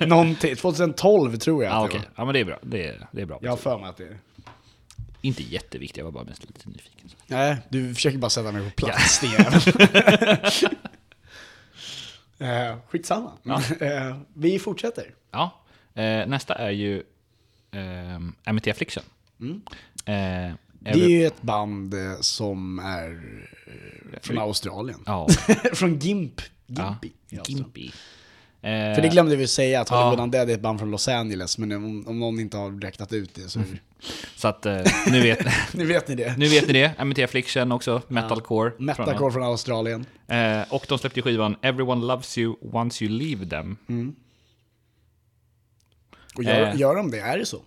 [0.08, 2.08] någonting, 2012 tror jag Ja okej, var.
[2.16, 2.58] ja men det är bra.
[2.62, 3.38] Det är, det är bra.
[3.42, 4.18] Jag har för mig att det är...
[5.20, 7.10] Inte jätteviktigt, jag var bara mest lite nyfiken.
[7.26, 9.54] Nej, du försöker bara sätta mig på plats, jävel.
[12.70, 13.32] eh, Skitsamma.
[13.80, 15.14] Eh, vi fortsätter.
[15.30, 15.62] Ja,
[16.26, 17.02] nästa är ju
[17.70, 19.04] eh, Amity Affliction.
[19.40, 19.62] Mm.
[20.80, 23.20] Det är ju ett band som är
[24.22, 25.02] från Australien.
[25.06, 25.28] Ja,
[25.72, 26.40] från Gimp.
[26.66, 27.12] Ja, Gimpy.
[27.38, 27.64] Australien.
[27.64, 27.86] Gimpy.
[28.62, 30.22] Eh, För det glömde vi säga, att Hollywood Ja.
[30.22, 33.34] Undead är ett band från Los Angeles, men om, om någon inte har räknat ut
[33.34, 33.60] det så
[34.36, 36.38] Så att eh, nu, vet, nu vet ni det.
[36.38, 36.92] nu vet ni det.
[36.98, 38.72] Amity Affliction också, metalcore.
[38.78, 40.06] Metalcore från Australien.
[40.26, 43.76] Eh, och de släppte skivan Everyone Loves You Once You Leave Them.
[46.36, 46.76] Och gör, Eh.
[46.76, 47.20] gör de det?
[47.20, 47.62] Är det så?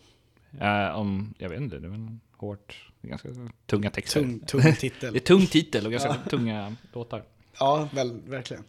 [0.62, 2.08] Eh, om, jag vet inte, det är väl
[2.38, 3.30] hårt, ganska
[3.66, 4.20] tunga texter.
[4.22, 5.14] Tung, tung titel.
[5.14, 7.24] Det är tung titel och ganska tunga låtar.
[7.60, 8.64] Ja, väl, verkligen.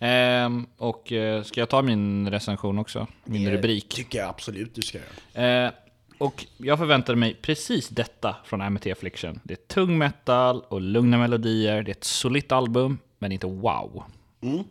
[0.00, 3.06] Ehm, och eh, ska jag ta min recension också?
[3.24, 3.88] Min Det rubrik?
[3.88, 4.98] tycker jag absolut du ska
[5.34, 5.66] göra.
[5.66, 5.72] Eh,
[6.18, 9.40] och jag förväntade mig precis detta från Amity Affliction.
[9.44, 11.82] Det är tung metal och lugna melodier.
[11.82, 14.02] Det är ett solitt album, men inte wow.
[14.40, 14.64] Mm.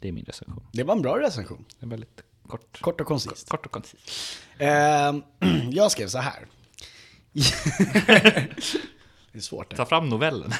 [0.00, 0.66] Det är min recension.
[0.72, 1.64] Det var en bra recension.
[1.80, 3.48] Det är väldigt kort, Kort och koncist.
[3.48, 4.38] kort och koncist.
[4.58, 5.22] Ehm,
[5.70, 6.46] jag skrev så här.
[9.34, 9.70] det är svårt.
[9.70, 9.76] Det.
[9.76, 10.52] Ta fram novellen.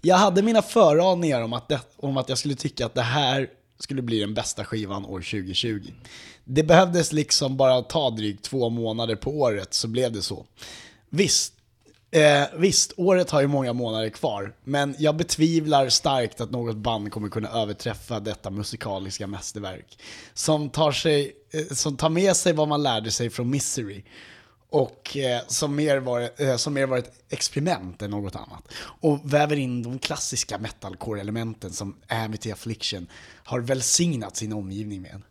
[0.00, 3.48] Jag hade mina föraningar om att, det, om att jag skulle tycka att det här
[3.78, 5.80] skulle bli den bästa skivan år 2020.
[6.44, 10.46] Det behövdes liksom bara ta drygt två månader på året så blev det så.
[11.10, 11.54] Visst,
[12.10, 17.12] eh, visst, året har ju många månader kvar, men jag betvivlar starkt att något band
[17.12, 19.98] kommer kunna överträffa detta musikaliska mästerverk.
[20.34, 24.02] Som tar, sig, eh, som tar med sig vad man lärde sig från Misery
[24.76, 28.72] och eh, som, mer var, eh, som mer var ett experiment än något annat.
[28.78, 33.06] Och väver in de klassiska metalcore-elementen som Amity Affliction
[33.44, 35.22] har välsignat sin omgivning med.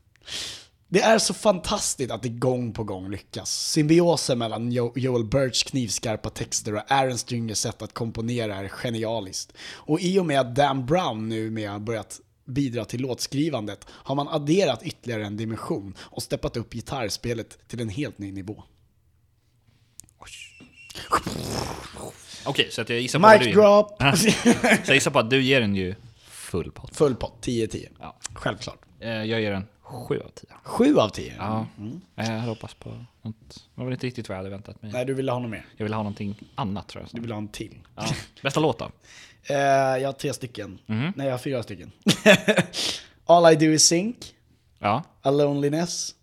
[0.87, 3.51] Det är så fantastiskt att det gång på gång lyckas.
[3.71, 9.53] Symbiosen mellan jo- Joel Birchs knivskarpa texter och Aaron Stringers sätt att komponera är genialiskt.
[9.73, 14.27] Och i och med att Dan Brown nu med börjat bidra till låtskrivandet har man
[14.27, 18.63] adderat ytterligare en dimension och steppat upp gitarrspelet till en helt ny nivå.
[22.45, 23.51] Okej, så att jag gissar på Mic du...
[23.53, 24.01] drop!
[24.85, 25.95] Så jag gissar på att du ger den ju
[26.27, 26.95] full pott.
[26.95, 27.87] Full pott, 10-10.
[27.99, 28.15] Ja.
[28.33, 28.79] Självklart.
[28.99, 30.45] Eh, Jag ger den 7 av 10.
[30.63, 31.33] 7 av 10?
[31.37, 31.67] Ja,
[32.15, 32.89] Eh, jag hade hoppats på
[33.21, 33.35] något.
[33.49, 34.91] Det var väl inte riktigt vad jag hade väntat mig.
[34.91, 35.65] Nej, du ville ha något mer.
[35.77, 37.09] Jag ville ha någonting annat tror jag.
[37.13, 37.77] Du ville ha en till.
[37.95, 38.05] Ja.
[38.41, 38.91] Bästa låt då?
[39.43, 40.79] Eh, jag har tre stycken.
[40.85, 41.91] Nej, jag har fyra stycken.
[43.25, 44.17] All I Do Is Sink,
[44.79, 46.15] Ja, A Loneliness,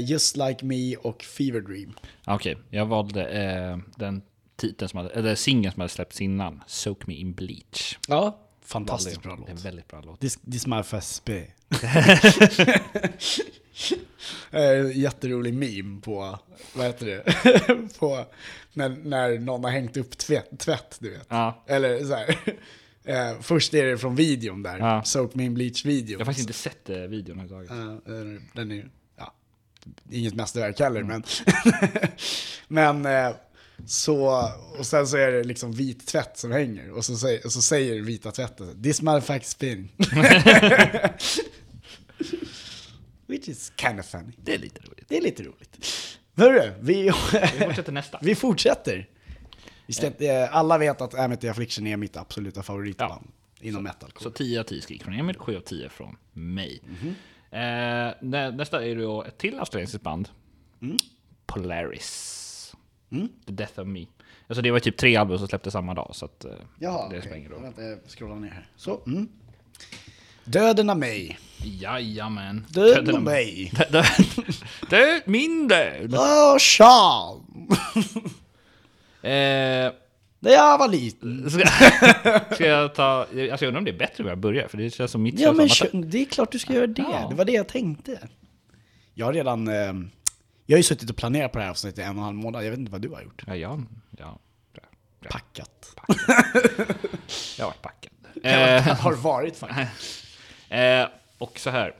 [0.00, 1.94] Just Like Me och Fever Dream.
[2.26, 2.56] okej.
[2.70, 4.22] Jag valde eh, den
[4.56, 6.62] titeln som hade, eller singeln som hade släppts innan.
[6.66, 7.98] Soak Me In Bleach.
[8.08, 9.64] Ja, fantastiskt bra Det är en låt.
[9.64, 10.20] väldigt bra låt.
[10.20, 11.42] This, this my first spy.
[14.50, 16.38] Eh, Jätterolig meme på,
[16.74, 17.24] vad heter det?
[17.98, 18.24] på
[18.72, 21.26] när, när någon har hängt upp tvätt, tvätt du vet.
[21.28, 21.64] Ja.
[21.66, 22.36] Eller så här.
[23.06, 25.02] Eh, först är det från videon där, Ja.
[25.04, 26.10] Soak Me In Bleach-videon.
[26.12, 27.70] Jag har faktiskt inte sett eh, videon överhuvudtaget.
[28.06, 28.84] Ja, den är- den är ju,
[29.16, 29.34] ja,
[30.10, 31.22] inget mästerverk heller, Mm.
[32.68, 33.36] men, men eh,
[33.86, 37.52] så, och sen så är det liksom vit tvätt som hänger, och så säger, och
[37.52, 39.88] så säger vita tvätten This motherfucker spin.
[43.26, 44.32] Which is kind of funny.
[44.36, 45.08] Det är lite roligt.
[45.08, 45.78] Det är lite roligt.
[46.36, 47.10] Hörru, vi, Vi
[47.64, 48.18] fortsätter nästa.
[48.22, 49.08] vi fortsätter.
[49.86, 53.26] Vi ska, inte- alla vet att Amity Affliction är mitt absoluta favoritband
[53.60, 54.22] inom metalcore.
[54.22, 56.82] Så 10 av 10 skrik från Emil, 7 av 10 från mig.
[56.82, 57.14] Eh, nä,
[58.52, 60.28] nästa är då ett till australiskt band.
[60.82, 60.96] Mm.
[61.46, 62.74] Polaris.
[63.46, 64.06] The Death of Me.
[64.46, 67.20] Alltså det var typ tre album som släpptes samma dag, så att, eh, Jaha, det
[67.20, 67.72] spelar ingen roll.
[67.76, 68.66] Jag scrollar ner här.
[68.76, 69.00] Så.
[69.06, 69.28] Mm.
[70.44, 71.38] Döden av mig.
[71.64, 72.66] Jajamän.
[72.68, 73.72] Död på mig.
[74.90, 76.14] Död min död.
[76.14, 77.46] Åh, Sean!
[79.22, 79.92] Eh,
[80.44, 81.50] När jag var liten.
[81.50, 81.66] ska,
[82.54, 83.20] ska jag ta...
[83.20, 85.40] Alltså jag undrar om det är bättre om jag börjar, för det känns som mitt
[85.40, 85.68] Ja men
[86.10, 87.02] det är klart du ska göra det.
[87.02, 87.26] Ja.
[87.30, 88.18] Det var det jag tänkte.
[89.14, 89.68] Jag har redan...
[89.68, 89.92] Eh,
[90.66, 92.36] jag har ju suttit och planerat på det här avsnittet i en och en halv
[92.36, 92.64] månad.
[92.64, 93.42] Jag vet inte vad du har gjort.
[93.46, 93.78] Ja, ja,
[94.18, 94.38] ja.
[95.20, 95.28] ja.
[95.30, 95.96] Packat.
[97.58, 98.10] Jag har varit packad.
[98.42, 98.88] Eh.
[98.88, 100.24] Eh, har varit faktiskt.
[100.68, 101.06] eh,
[101.38, 101.94] och så här.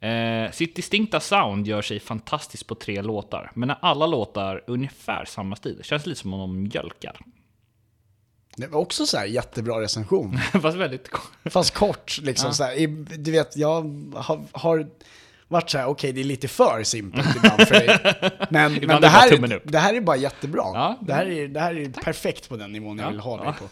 [0.00, 5.24] Eh, sitt distinkta sound gör sig fantastiskt på tre låtar, men när alla låtar ungefär
[5.24, 7.20] samma stil, känns lite som om de mjölkar.
[8.56, 10.38] Det var också så här jättebra recension.
[10.62, 11.08] Fast väldigt...
[11.44, 12.86] Fast kort liksom så här.
[13.18, 13.82] Du vet, jag
[14.14, 14.86] har, har
[15.48, 17.98] varit så här, okej det är lite för simpelt ibland för dig.
[18.50, 19.62] Men, men det, är här, upp.
[19.64, 20.62] det här är bara jättebra.
[20.62, 20.98] Ja.
[21.00, 23.52] Det, här är, det här är perfekt på den nivån jag vill ha dig Ja.
[23.52, 23.64] på.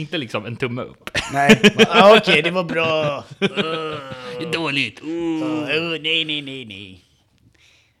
[0.00, 1.10] Inte liksom en tumme upp.
[1.32, 3.24] Nej, ah, okej det var bra.
[4.52, 5.00] Dåligt.
[5.00, 5.66] Oh,
[6.00, 7.04] nej, nej, nej, nej.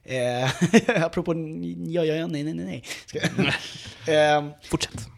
[0.04, 0.50] Eh,
[1.04, 1.34] apropå
[1.86, 2.84] ja, ja, ja, nej, nej, nej, nej.
[3.06, 3.18] Ska,
[4.12, 5.08] eh, Fortsätt.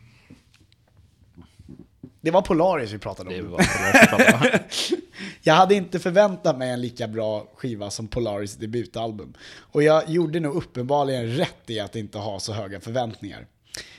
[2.22, 3.36] Det var Polaris vi pratade om.
[3.36, 4.58] Det var det jag pratade om.
[5.42, 9.34] Jag hade inte förväntat mig en lika bra skiva som Polaris debutalbum.
[9.56, 13.46] Och jag gjorde nog uppenbarligen rätt i att inte ha så höga förväntningar.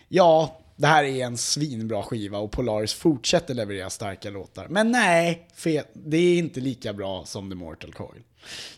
[0.07, 4.67] Ja, det här är en svinbra skiva och Polaris fortsätter leverera starka låtar.
[4.69, 8.21] Men nej, fe- det är inte lika bra som The Mortal Coil.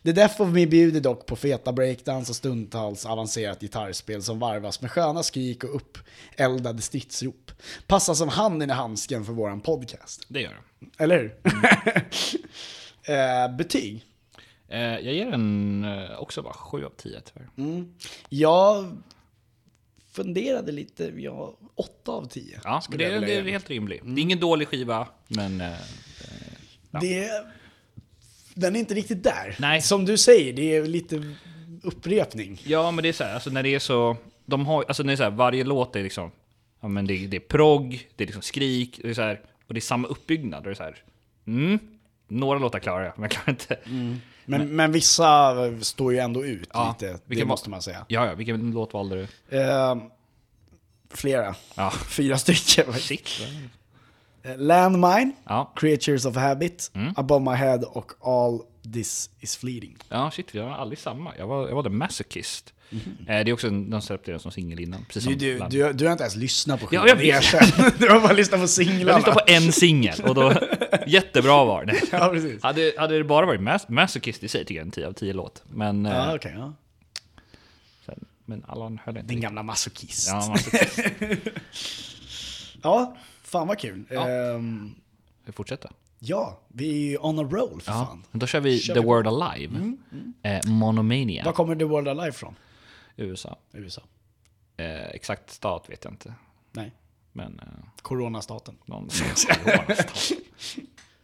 [0.03, 4.81] The Death of Me bjuder dock på feta breakdance och stundtals avancerat gitarrspel som varvas
[4.81, 7.51] med sköna skrik och uppeldade stridsrop.
[7.87, 10.21] Passar som handen i handsken för våran podcast.
[10.27, 11.03] Det gör det.
[11.03, 11.35] Eller hur?
[13.15, 14.05] eh, betyg?
[14.69, 17.49] Eh, jag ger den eh, också bara 7 av 10 tyvärr.
[18.29, 18.97] Jag
[20.15, 22.59] funderade lite, ja, 8 av 10.
[22.63, 24.01] Ja, det, vilja det är helt rimligt.
[24.03, 25.61] Det är ingen dålig skiva, men...
[25.61, 25.71] Eh,
[26.91, 26.99] ja.
[26.99, 27.29] Det,
[28.53, 29.55] den är inte riktigt där.
[29.59, 29.81] Nej.
[29.81, 31.35] Som du säger, det är lite
[31.83, 32.61] upprepning.
[32.65, 34.17] ja, men det är så här, alltså när det är så...
[34.45, 36.31] De har, alltså när det är så här, varje låt är liksom...
[36.81, 39.73] Ja, men det, det är progg, det är liksom skrik, det är så här, och
[39.73, 40.59] det är samma uppbyggnad.
[40.59, 41.03] Och det är så här,
[41.47, 41.79] mm,
[42.27, 43.77] några låtar klarar jag, men jag klarar inte...
[44.45, 48.05] Men, men vissa står ju ändå ut Ja, lite, det vilken var- måste man säga.
[48.07, 49.15] Ja, ja, vilken låt valde
[49.49, 49.57] du?
[49.59, 49.95] Eh,
[51.09, 51.55] flera.
[51.75, 51.91] Ja.
[52.09, 52.93] Fyra stycken.
[52.93, 53.29] Shit.
[54.43, 57.13] Eh, Landmine, Ja, Creatures of Habit, Mm.
[57.17, 58.59] Above My Head och All
[58.93, 59.97] This Is Fleeting.
[60.09, 61.33] ja shit, vi har aldrig samma.
[61.37, 62.73] Jag var, jag var The Masochist.
[62.91, 65.05] Eh, det är också de släppte den som singel innan.
[65.05, 65.71] Precis Du, som du, Land.
[65.71, 67.07] du, du har inte ens lyssnat på skivan.
[67.07, 67.53] Ja, jag vet.
[67.99, 69.17] Du har bara lyssnat på Jag singlarna.
[69.17, 70.53] lyssnade på en singel och då...
[71.07, 72.01] jättebra var det.
[72.11, 72.63] Ja, precis.
[72.63, 75.33] Hade, hade det bara varit Mas Masochist i sig tycker jag en 10 av 10
[75.33, 75.63] låt.
[75.67, 76.53] Men, eh, Ja, okej.
[76.57, 76.73] ja.
[78.05, 80.27] sen, men alla höll inte Din gamla masochist.
[80.29, 81.55] Ja, Ja, Masochist.
[83.43, 84.03] fan vad kul.
[84.09, 84.29] Ja.
[84.29, 84.95] Ehm,
[85.45, 85.91] Vi fortsätter.
[86.19, 88.23] ja, vi är ju on a roll för Ja, fan.
[88.31, 89.05] då kör vi Kör The vi.
[89.05, 89.93] Word Alive.
[90.43, 91.43] Eh, Monomania.
[91.45, 92.55] Var kommer The World Alive från?
[93.17, 93.57] USA.
[93.73, 94.01] USA.
[94.77, 96.33] Eh, exakt stat vet jag inte.
[96.71, 96.91] Nej,
[97.31, 97.65] Men eh,
[98.01, 98.75] coronastaten.
[98.85, 99.57] någon coronastat.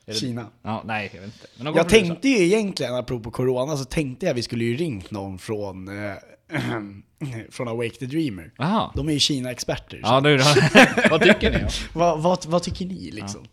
[0.05, 0.47] Är det- Kina.
[0.61, 1.47] Ja, nej, jag vet inte.
[1.57, 2.07] Men Jag från USA.
[2.07, 6.13] tänkte ju egentligen, apropå corona, så tänkte jag vi skulle ju ringt någon från, eh,
[7.49, 8.51] från Awake the Dreamer.
[8.59, 8.91] Aha.
[8.95, 9.99] De är ju Kina-experter.
[10.03, 10.43] Ja, då.
[11.09, 11.67] Vad tycker ni?
[11.93, 13.45] Vad, vad, vad tycker ni liksom?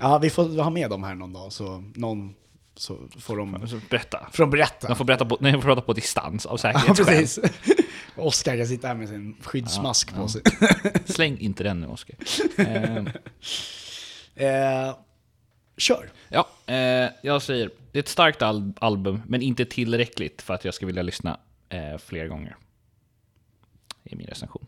[0.00, 0.18] Ja.
[0.18, 2.34] vi får ha med dem här någon dag, så någon
[2.80, 4.28] så får de, Alltså, Berätta.
[4.32, 4.86] får de berätta.
[4.88, 7.06] De får, berätta på, nej, de får prata på distans av Ja, säkerhetsskäl.
[7.06, 7.38] precis.
[8.16, 10.42] Oskar kan sitta här med sin skyddsmask på sig.
[11.04, 12.16] Släng inte den nu, Oskar.
[12.58, 13.04] Eh,
[14.34, 14.94] Eh,
[15.76, 16.10] kör.
[16.28, 20.64] ja, eh, jag säger, det är ett starkt al- album, men inte tillräckligt för att
[20.64, 22.56] jag ska vilja lyssna eh, fler gånger.
[24.04, 24.66] Är min recension.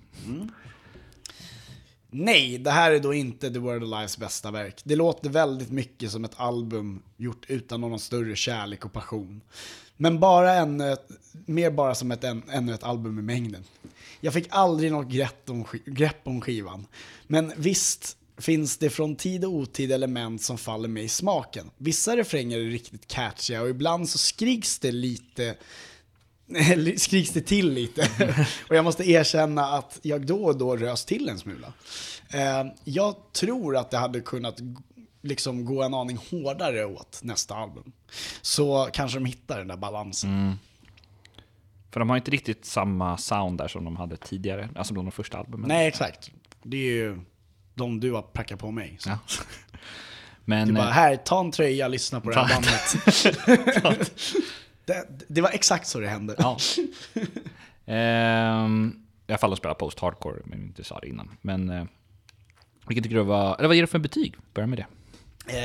[2.15, 4.81] Nej, det här är då inte The World of Lives bästa verk.
[4.85, 9.41] Det låter väldigt mycket som ett album gjort utan någon större kärlek och passion.
[9.97, 10.97] Men bara en, eh,
[11.47, 13.65] mer bara som ett, en, ännu ett album i mängden.
[14.21, 16.87] Jag fick aldrig något grepp om, grepp om skivan.
[17.27, 21.71] Men visst finns det från tid och otid element som faller mig i smaken.
[21.79, 25.57] Vissa refränger är riktigt catchiga och ibland så skriks det lite
[26.97, 28.09] skriks det till lite.
[28.69, 31.73] och jag måste erkänna att jag då och då rös till en smula.
[32.31, 34.59] Eh, jag tror att det hade kunnat
[35.23, 37.93] liksom gå en aning hårdare åt nästa album.
[38.43, 40.59] Så kanske de hittar den där balansen.
[41.91, 45.39] För de har inte riktigt samma sound där som de hade tidigare, alltså de första
[45.39, 45.69] albumen.
[45.69, 46.31] Nej, exakt.
[46.63, 47.21] Det är ju
[47.75, 48.99] de du har prackat på mig.
[49.07, 49.19] Ja.
[50.45, 50.69] Men...
[50.69, 54.09] Du bara, eh, här, ta en tröja, lyssna på det här bandet.
[54.85, 56.35] Det, det var exakt så det hände.
[56.39, 56.59] Ja.
[57.87, 61.31] Ehm, I alla fall att spela post-hardcore, men inte sa det innan.
[61.41, 61.85] Men eh,
[62.87, 63.57] vilket tycker du var...
[63.59, 64.35] Eller vad ger du för betyg?
[64.55, 64.87] Börja med det.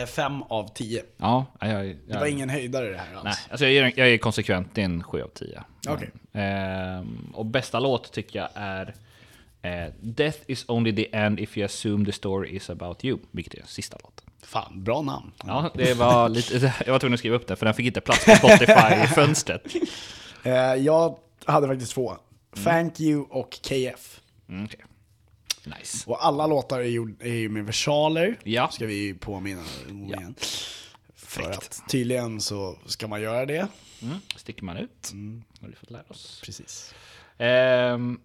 [0.01, 1.03] Eh, fem av tio.
[1.17, 3.23] Ja, jag, jag, Det var ingen höjdare det här alls.
[3.23, 5.63] Nej, alltså jag, är, jag är konsekvent, en 7 av 10.
[5.87, 6.09] Okej.
[6.33, 8.95] Ehm, och bästa låt tycker jag är
[9.61, 13.53] eh, Death is only the end if you assume the story is about you, vilket
[13.53, 14.29] är sista låten.
[14.43, 15.31] Fan, bra namn.
[15.45, 18.01] Ja, det var lite, jag var tvungen att skriva upp det för den fick inte
[18.01, 19.61] plats på Spotify-fönstret.
[20.43, 22.17] Eh, jag hade faktiskt två.
[22.63, 24.21] Thank you och KF.
[24.49, 24.79] Mm, okej.
[25.79, 26.09] Nice.
[26.09, 28.69] Och alla låtar är ju, är ju med versaler, Ja.
[28.71, 30.17] ska vi ju påminna om Ja.
[30.19, 30.35] igen.
[31.15, 33.67] För att tydligen så ska man göra det.
[34.01, 35.11] Mm, sticker man ut,
[35.61, 36.41] har vi fått lära oss.
[36.45, 36.93] Precis.
[37.37, 38.19] Ehm,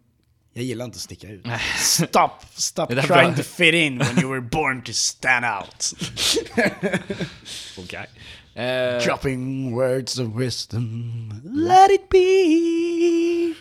[0.55, 1.47] Jag gillar inte att sticka ut.
[1.79, 2.31] Stop!
[2.55, 3.35] Stop trying bra.
[3.37, 5.93] to fit in when you were born to stand out.
[7.79, 8.07] Okej.
[8.55, 13.55] Eh, Dropping words of wisdom, let it be.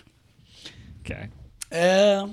[1.02, 1.32] okej.
[1.70, 2.28] Eh,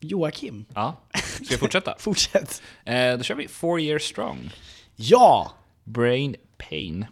[0.00, 1.00] Joakim, Ja,
[1.34, 1.94] ska vi fortsätta?
[1.98, 2.62] fortsätt.
[2.84, 4.50] Eh, då kör vi Four Years Strong.
[4.96, 5.52] Ja!
[5.84, 7.06] Brain Pain.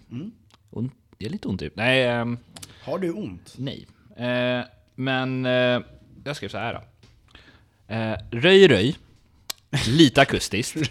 [0.71, 0.83] Och
[1.19, 2.39] det är lite ont i Nej, ehm,
[2.85, 3.55] Har du ont?
[3.59, 3.87] nej.
[4.17, 5.81] Eh, men eh,
[6.25, 6.81] jag skrev så här då.
[7.95, 8.99] Eh, röj Röj.
[9.89, 10.77] Lite akustiskt.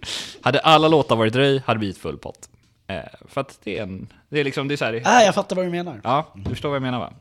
[0.42, 2.48] hade alla låtar varit Röj hade blivit full pott.
[2.86, 4.12] Eh, för att det är en...
[4.28, 6.00] Det är liksom, det är så här, Ah, jag fattar vad du menar.
[6.04, 7.12] Ja, du förstår vad jag menar va?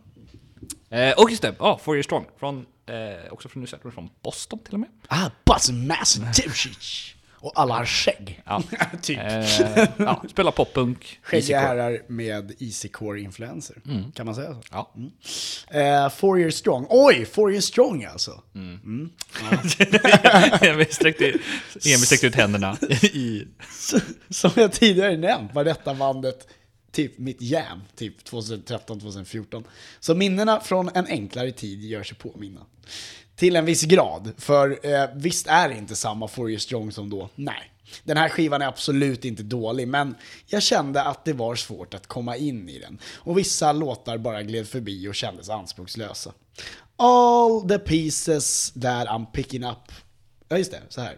[0.89, 2.25] Eh, och just det, ja, Four Years Strong.
[2.39, 4.89] Från, eh, också från, USA, från Boston till och med.
[5.07, 7.15] Ah, Boston Massachusetts.
[7.41, 8.41] Och alla har skägg.
[8.45, 8.63] Ja.
[9.01, 9.19] typ.
[9.19, 11.19] Eh, ja, spelar poppunk.
[11.23, 13.77] Skäggiga herrar med easy core influenser.
[14.15, 14.61] Kan man säga så?
[14.71, 14.93] Ja.
[15.79, 16.85] Eh, four years strong.
[16.89, 18.41] Oj, four years strong alltså.
[20.61, 21.25] Emil sträckte,
[21.85, 23.47] Emil sträckte ut händerna i...
[24.29, 26.47] Som jag tidigare nämnt var detta bandet
[26.91, 29.63] typ mitt jam, typ 2013-2014.
[29.99, 32.65] Så minnena från en enklare tid gör sig påminna.
[33.39, 37.09] Till en viss grad, för eh, visst är det inte samma For You Strong som
[37.09, 37.29] då?
[37.35, 37.71] Nej.
[38.03, 42.07] Den här skivan är absolut inte dålig, men jag kände att det var svårt att
[42.07, 42.99] komma in i den.
[43.15, 46.33] Och vissa låtar bara gled förbi och kändes anspråkslösa.
[46.95, 49.91] All the pieces that I'm picking up...
[50.49, 51.17] Ja, just det, så här.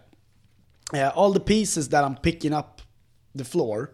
[0.93, 2.81] Eh, all the pieces that I'm picking up
[3.37, 3.89] the floor,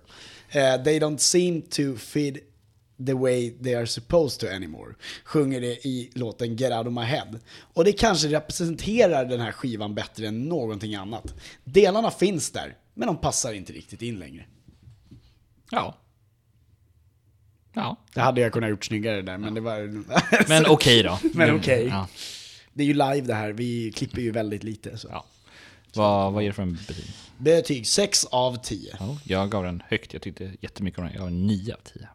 [0.55, 2.56] uh, they don't seem to fit
[3.05, 4.95] the way they are supposed to anymore.
[5.23, 7.39] Sjunger det i låten Get Out of My Head.
[7.73, 11.33] Och det kanske representerar den här skivan bättre än någonting annat.
[11.63, 14.45] Delarna finns där, men de passar inte riktigt in längre.
[15.71, 15.97] Ja.
[17.73, 17.95] Ja.
[18.13, 20.03] Det hade jag kunnat gjort snyggare där, men det var...
[20.49, 21.19] Men okej då.
[21.33, 21.87] Men okej.
[21.87, 22.07] Ja.
[22.73, 24.97] Det är ju live det här, vi klipper ju väldigt lite.
[24.97, 25.07] Så.
[25.11, 25.25] Ja.
[25.97, 27.05] Vad, vad ger du för en betyg?
[27.37, 28.95] Betyg 6 av 10.
[28.99, 31.13] Ja, jag gav den högt, jag tyckte jättemycket om den.
[31.13, 32.07] Jag gav en 9 av 10.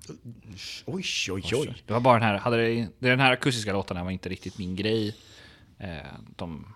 [0.87, 1.83] Oj, oj, oj.
[1.87, 4.77] Det var bara den här, hade det, den här akustiska här var inte riktigt min
[4.77, 5.17] grej.
[5.79, 5.89] Eh,
[6.37, 6.67] de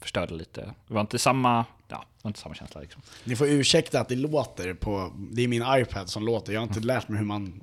[0.00, 0.60] förstörde lite.
[0.88, 3.02] Det var inte samma, ja, det var inte samma känsla liksom.
[3.24, 6.66] Ni får ursäkta att det låter på, det är min iPad som låter, jag har
[6.66, 7.60] inte lärt mig hur man,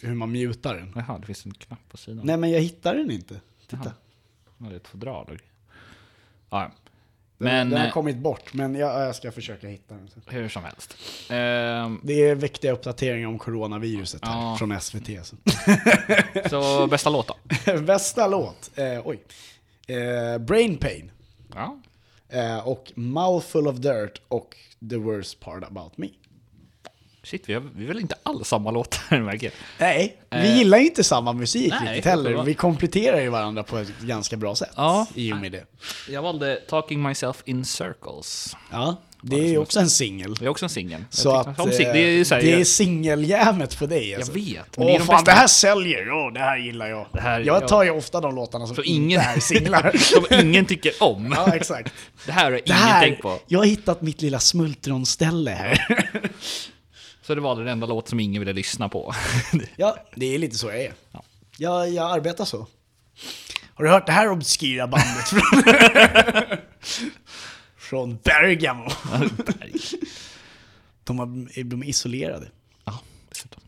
[0.00, 0.92] hur man mutar den.
[0.94, 2.26] Jaha, det finns en knapp på sidan.
[2.26, 3.40] Nej men jag hittar den inte.
[3.66, 3.82] Titta.
[3.84, 3.92] Jaha.
[4.58, 5.40] Ja, det är ett fodral och.
[6.50, 6.70] Ja, Den,
[7.38, 10.08] men den har eh, kommit bort, men jag, jag ska försöka hitta den.
[10.08, 10.22] sen.
[10.26, 10.96] hur som helst.
[11.30, 15.08] Ehm, Det är viktiga uppdateringar om coronaviruset här, från SVT.
[15.26, 15.36] Så.
[16.50, 17.36] så bästa låt då?
[17.80, 19.20] Bästa låt, eh, oj.
[19.86, 21.10] Eh, Brain Pain.
[21.54, 21.78] Ja.
[22.28, 24.56] Eh, och Mouthful of Dirt och
[24.90, 26.08] The Worst Part About Me.
[27.30, 29.52] Shit, vi har, vi väl inte alls samma låtar märker jag.
[29.78, 32.42] Nej, vi Eh, gillar ju inte samma musik nej, riktigt det heller.
[32.42, 35.06] Vi kompletterar ju varandra på ett ganska bra sätt Ja.
[35.14, 35.64] i och med det.
[36.08, 38.56] Jag valde Talking Myself in Circles.
[38.72, 40.34] Ja, det är ju också en singel.
[40.34, 41.04] Det är också en singel.
[41.10, 44.32] Så Jag att om eh, det är det är jag- singeljämet på dig alltså.
[44.32, 45.24] vet, men Åh det fan, bästa.
[45.30, 46.10] det här säljer!
[46.12, 47.06] Åh, det här gillar jag.
[47.12, 47.68] Det här- jag ja.
[47.68, 49.92] tar ju ofta de låtarna som Så inte ingen, är singlar.
[49.98, 51.32] som ingen tycker om.
[51.36, 51.92] ja, exakt.
[52.26, 53.38] Det här har Det ingen tänkt på.
[53.46, 55.86] jag har hittat mitt lilla smultronställe här.
[57.26, 59.14] Så det var den enda låt som ingen ville lyssna på.
[59.76, 60.92] ja, det är lite så jag är.
[61.10, 61.22] Ja.
[61.58, 62.66] Jag, jag arbetar så.
[63.74, 65.28] Har du hört det här obskyra bandet
[67.76, 68.88] från, Bergamo?
[71.04, 72.48] de, har, de är isolerade.
[72.84, 73.62] ja, dessutom.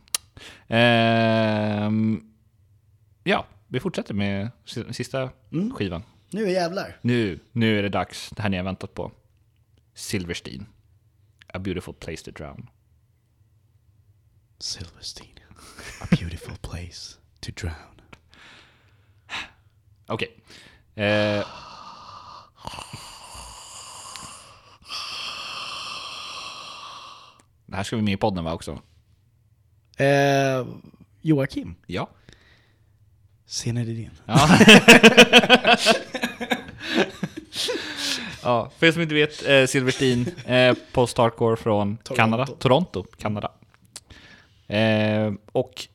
[0.68, 2.20] Ehm,
[3.24, 5.74] ja, vi fortsätter med si- sista Mm.
[5.74, 6.02] skivan.
[6.30, 6.96] Nu jävlar.
[7.02, 8.30] Nu, nu är det dags.
[8.36, 9.12] Det här ni har väntat på.
[9.94, 10.66] Silverstein.
[11.54, 12.68] A beautiful place to drown.
[14.60, 15.38] Silverstein,
[16.00, 18.00] a beautiful place to drown.
[20.08, 20.28] Okej.
[20.94, 21.44] Eh,
[27.66, 28.78] det här ska vi med i podden va också?
[29.96, 30.66] Eh,
[31.20, 32.08] Joakim, Ja.
[33.46, 34.10] Zinedine.
[34.26, 34.48] Ja.
[38.42, 42.46] Ja, för er som inte vet, eh, Silverstein, eh, post-hardcore från Kanada.
[42.46, 43.50] Toronto, Kanada.
[44.68, 45.86] Eh, och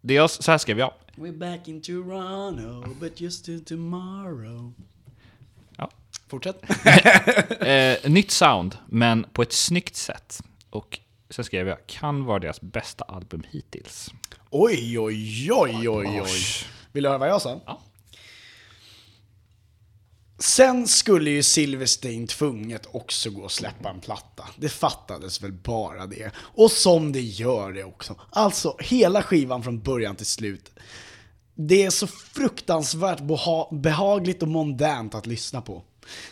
[0.00, 0.92] det jag, så här skrev jag.
[1.14, 4.72] We're back in Toronto, but just to tomorrow.
[5.76, 5.90] Ja.
[6.28, 6.62] Fortsätt.
[7.60, 10.42] Eh, nytt sound, men på ett snyggt sätt.
[10.70, 14.10] Och sen skrev jag, kan vara deras bästa album hittills.
[14.50, 16.30] oj, oj, oj, oj, oj.
[16.92, 17.60] Vill du höra vad jag sa?
[17.66, 17.80] Ja.
[20.40, 24.44] Sen skulle ju Silverstein tvunget också gå och släppa en platta.
[24.56, 26.30] Det fattades väl bara det.
[26.36, 28.14] Och som det gör det också.
[28.30, 30.70] Alltså, hela skivan från början till slut.
[31.54, 35.82] Det är så fruktansvärt beha- behagligt och mondänt att lyssna på.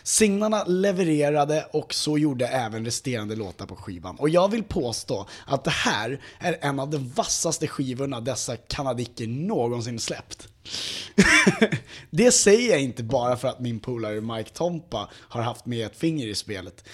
[0.03, 4.15] Signarna levererade och så gjorde även resterande låtar på skivan.
[4.15, 9.27] Och jag vill påstå att det här är en av de vassaste skivorna dessa kanadicker
[9.27, 10.47] någonsin släppt.
[12.09, 15.97] det säger jag inte bara för att min polare Mike Tompa har haft med ett
[15.97, 16.87] finger i spelet.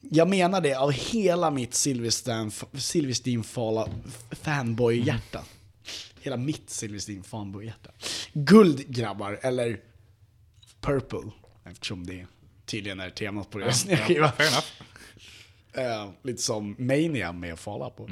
[0.00, 3.88] Jag menar det av hela mitt Silverstein, Silverstein Fala-
[4.30, 5.44] fanboy-hjärta.
[6.20, 7.90] Hela mitt Silverstein fanboy-hjärta.
[8.32, 9.80] Guld grabbar, eller
[10.80, 11.30] Purple,
[11.64, 12.26] eftersom det
[12.66, 14.32] tydligen är temat på deras nya skiva.
[14.32, 14.66] Fair enough.
[15.72, 18.08] Eh, lite som Mania med Fala på.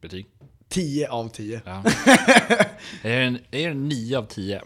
[0.00, 0.26] Betyg.
[0.74, 1.60] 10 av 10.
[1.64, 1.82] Ja.
[3.02, 4.62] det, är en, det är en 9 av 10.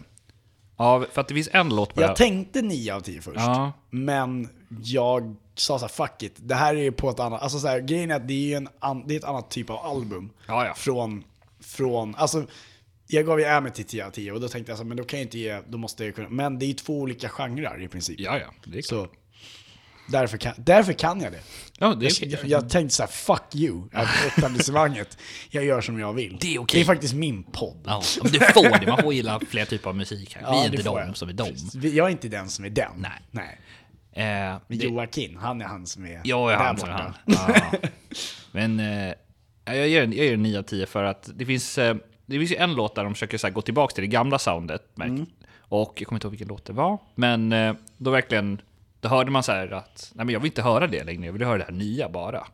[0.76, 2.16] Av, för att det finns en låt på det Jag här.
[2.16, 3.36] tänkte 9 av 10 först.
[3.36, 3.72] Ja.
[3.90, 4.48] Men
[4.82, 6.34] jag sa såhär, fuck it.
[6.36, 8.54] Det här är ju på ett annat, alltså såhär, grejen är att det är ju
[8.54, 10.30] en an, det är ett annat typ av album.
[10.46, 10.74] Ja, ja.
[10.74, 11.24] Från,
[11.60, 12.44] från, alltså
[13.06, 15.04] jag gav ju Amity 10 av 10 och då tänkte jag så här, men då
[15.04, 17.82] kan jag inte ge, då måste jag kunna, men det är ju två olika genrer
[17.82, 18.20] i princip.
[18.20, 18.46] Ja, ja.
[18.64, 19.08] Det är klart.
[19.10, 19.16] Så
[20.08, 21.40] därför kan, därför kan jag det.
[21.78, 23.82] Ja, det är Jag, jag, tänkte såhär, fuck you,
[24.36, 25.18] etablissemanget.
[25.50, 26.38] Jag gör som jag vill.
[26.40, 26.78] Det är okej.
[26.80, 27.82] Det är faktiskt min podd.
[27.86, 28.86] Ja, du får det.
[28.86, 30.42] Man får gilla fler typer av musik här.
[30.42, 31.16] Vi Ja, är det inte de jag.
[31.16, 31.54] som är de.
[31.74, 32.90] Vi- Jag är inte den som är den.
[32.96, 33.10] Nej.
[33.30, 33.58] Nej.
[34.12, 36.92] Eh, Joakim, han är han som är jag är där han är borta.
[36.92, 37.14] han.
[37.24, 37.78] Ja.
[38.52, 39.14] Men eh,
[39.64, 41.96] jag, ger jag ger en 9 av 10 för att det finns, eh,
[42.26, 44.38] det finns ju en låt där de försöker så här, gå tillbaka till det gamla
[44.38, 44.82] soundet.
[44.94, 45.28] märk-
[45.58, 46.98] Och jag kommer inte ihåg vilken låt det var.
[47.14, 48.60] Men eh, då verkligen,
[49.00, 51.32] då hörde man så här att nej men jag vill inte höra det längre, jag
[51.32, 52.46] vill höra det här nya bara.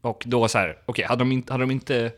[0.00, 2.12] Och då så här, okej, hade, de inte, hade de inte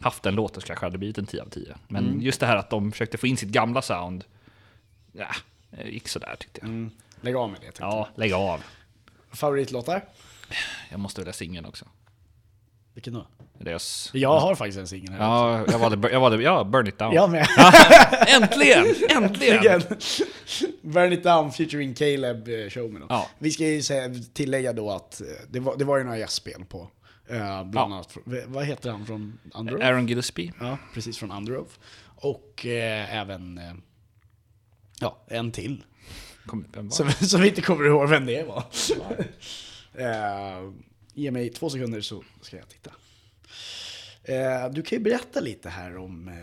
[0.00, 1.74] haft den låten så kanske det hade blivit en 10 av 10.
[1.88, 4.24] Men just det här att de försökte få in sitt gamla sound,
[5.12, 5.28] ja,
[5.70, 6.90] det gick sådär tyckte jag.
[7.20, 7.76] Lägg av med det.
[7.80, 8.60] Ja, lägg av.
[9.30, 9.38] jag.
[9.38, 10.04] Favoritlåtar?
[10.90, 11.84] Jag måste välja singeln också.
[12.98, 13.26] Vilken då?
[13.58, 14.10] Deras...
[14.14, 15.18] Jag har faktiskt en singel här.
[15.18, 17.12] Ja, jag valde, jag valde ja, Burn It Down.
[17.14, 17.46] Jag med.
[18.28, 18.86] Äntligen!
[19.10, 19.60] Äntligen!
[19.62, 19.82] Igen.
[20.82, 23.06] Burn It Down featuring Caleb eh, Showman.
[23.08, 23.28] Ja.
[23.38, 23.82] Vi ska ju
[24.34, 26.88] tillägga då att eh, det var, det var ju några gästspel på.
[27.28, 27.80] eh, bland Ja.
[27.84, 29.86] annat, vad heter han från Underoath?
[29.86, 30.52] Aaron Gillespie.
[30.60, 31.74] Ja, precis från Underoath.
[32.04, 33.74] Och eh, även, eh,
[35.00, 35.84] ja, en till.
[36.46, 38.64] Kom, vem var Som, som vi inte kommer ihåg vem det var.
[39.98, 40.72] uh,
[41.18, 42.90] ge mig två sekunder så ska jag titta.
[44.22, 46.28] Eh, du kan ju berätta lite här om...
[46.28, 46.34] eh?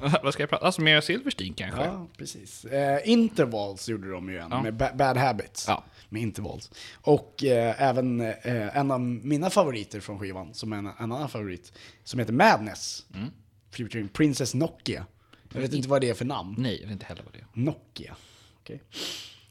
[0.22, 0.66] Vad ska jag prata?
[0.66, 1.80] Alltså mer Silverstein kanske?
[1.84, 2.64] ja, precis.
[2.64, 4.62] Eh, intervals gjorde de ju en, Ja.
[4.62, 5.64] med ba- Bad Habits.
[5.68, 5.84] Ja.
[6.08, 6.70] Med intervals.
[6.94, 11.28] Och eh, även eh, en av mina favoriter från skivan, som är en, en annan
[11.28, 11.72] favorit,
[12.04, 13.04] som heter Madness.
[13.14, 13.28] Mm.
[13.70, 15.06] Featuring Princess Nokia.
[15.52, 16.54] Jag vet inte vad det är för namn.
[16.58, 17.46] Nej, jag vet inte heller vad det är.
[17.52, 18.16] Nokia.
[18.60, 18.82] Okej.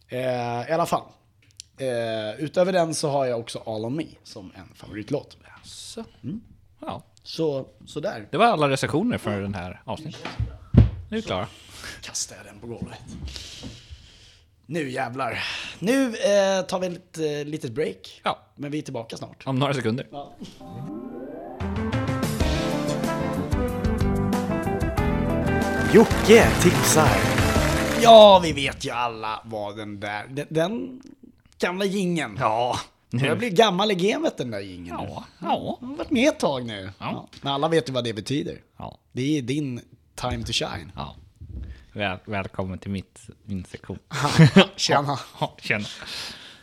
[0.07, 1.03] Eh, I alla fall.
[1.77, 5.37] Eh, utöver den så har jag också All On Me som en favoritlåt.
[5.63, 6.03] Så.
[6.81, 10.27] Ja, Så, så där det var alla recensioner för den här avsnittet.
[11.09, 11.47] Nu är vi klara.
[12.01, 12.99] kastar jag den på golvet.
[14.65, 15.43] Nu jävlar.
[15.79, 18.21] Nu eh, tar vi ett eh, litet break.
[18.23, 18.39] Ja.
[18.55, 19.43] Men vi är tillbaka snart.
[19.47, 20.07] Om några sekunder.
[25.93, 27.09] Jocke tipsar.
[28.01, 31.01] Ja, vi vet ju alla vad den där, den, den
[31.65, 32.37] gamla gingen.
[32.39, 32.79] Ja.
[33.09, 34.87] Jag blir gammal i gamet den där gingen.
[34.99, 35.25] Ja.
[35.39, 35.77] Ja.
[35.81, 36.89] Jag har varit med ett tag nu.
[36.99, 37.27] Ja.
[37.41, 38.61] Men alla vet ju vad det betyder.
[38.77, 38.97] Ja.
[39.11, 39.81] Det är din
[40.15, 40.91] time to shine.
[40.95, 41.15] ja.
[41.93, 43.99] Väl, välkommen till mitt, min sektion.
[44.75, 45.19] Tjena.
[45.57, 45.85] Tjena.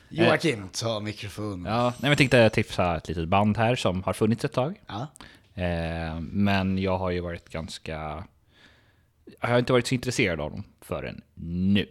[0.09, 1.64] Joakim, ta mikrofon.
[1.64, 4.80] Ja, nej, men jag tänkte tipsa ett litet band här som har funnits ett tag.
[4.86, 5.07] Ja.
[5.62, 8.24] Eh, men jag har ju varit ganska...
[9.40, 11.22] Jag har inte varit så intresserad av dem förrän
[11.74, 11.86] nu.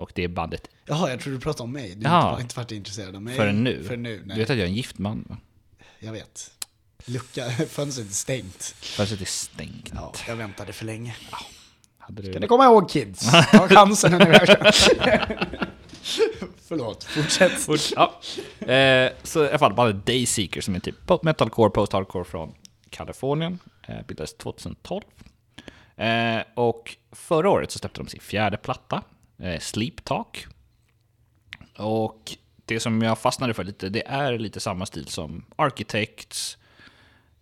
[0.00, 1.94] Och det är bandet Jaha, jag tror du pratade om mig.
[1.94, 3.36] Du har inte varit intresserad av mig.
[3.36, 3.84] Förrän nu.
[3.84, 4.36] Förrän nu, nej.
[4.36, 5.24] Du vet att jag är en gift man?
[5.28, 5.36] va?
[5.98, 6.50] Jag vet.
[7.04, 8.62] Lucka, fönstret är stängt.
[8.80, 9.92] Fönstret är stängt.
[9.94, 11.16] Ja, jag väntade för länge.
[11.98, 12.32] Hade du...
[12.32, 13.30] Kan ni komma ihåg kids?
[13.50, 14.38] Ta chansen när ni
[16.68, 17.52] Förlåt, fortsätt.
[17.52, 18.20] Fort, ja.
[18.72, 22.54] eh, så i alla fall bandet Dayseeker som är typ metalcore, post-hardcore från
[22.90, 23.58] Kalifornien.
[23.88, 25.02] Eh, bildades 2012.
[25.96, 29.02] Eh, och förra året så släppte de sin fjärde platta.
[29.42, 30.46] Eh, Sleep Talk.
[31.76, 36.58] Och det som jag fastnade för lite, det är lite samma stil som Architects.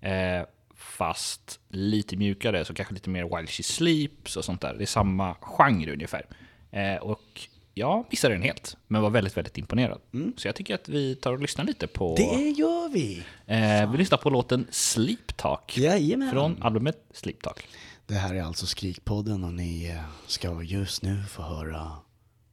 [0.00, 0.46] Eh,
[0.76, 4.74] fast lite mjukare, så kanske lite mer While She Sleeps och sånt där.
[4.74, 6.26] Det är samma genre ungefär.
[6.70, 10.00] Eh, och jag missade den helt, men var väldigt, väldigt imponerad.
[10.36, 12.14] Så jag tycker att vi tar och lyssnar lite på...
[12.16, 13.22] Det gör vi!
[13.46, 15.78] Eh, vi lyssnar på låten Sleep Talk.
[15.78, 16.30] Jajamän.
[16.30, 17.68] Från albumet Sleep Talk.
[18.08, 21.92] Det här är alltså Skrikpodden och ni eh, ska just nu få höra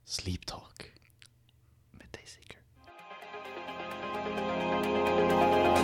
[0.05, 0.91] Sleep Talk.
[1.91, 2.59] Med Dayseeker.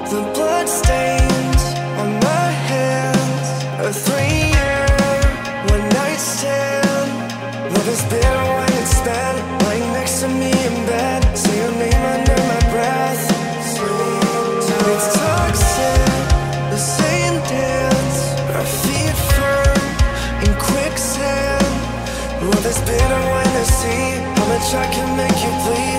[0.09, 1.63] The bloodstains
[2.01, 3.49] on my hands.
[3.80, 4.88] A three-year
[5.74, 7.34] one-night stand.
[7.74, 9.63] Love is bitter when it's bad.
[9.63, 11.20] Lying next to me in bed.
[24.62, 25.91] Much I can make you bleed.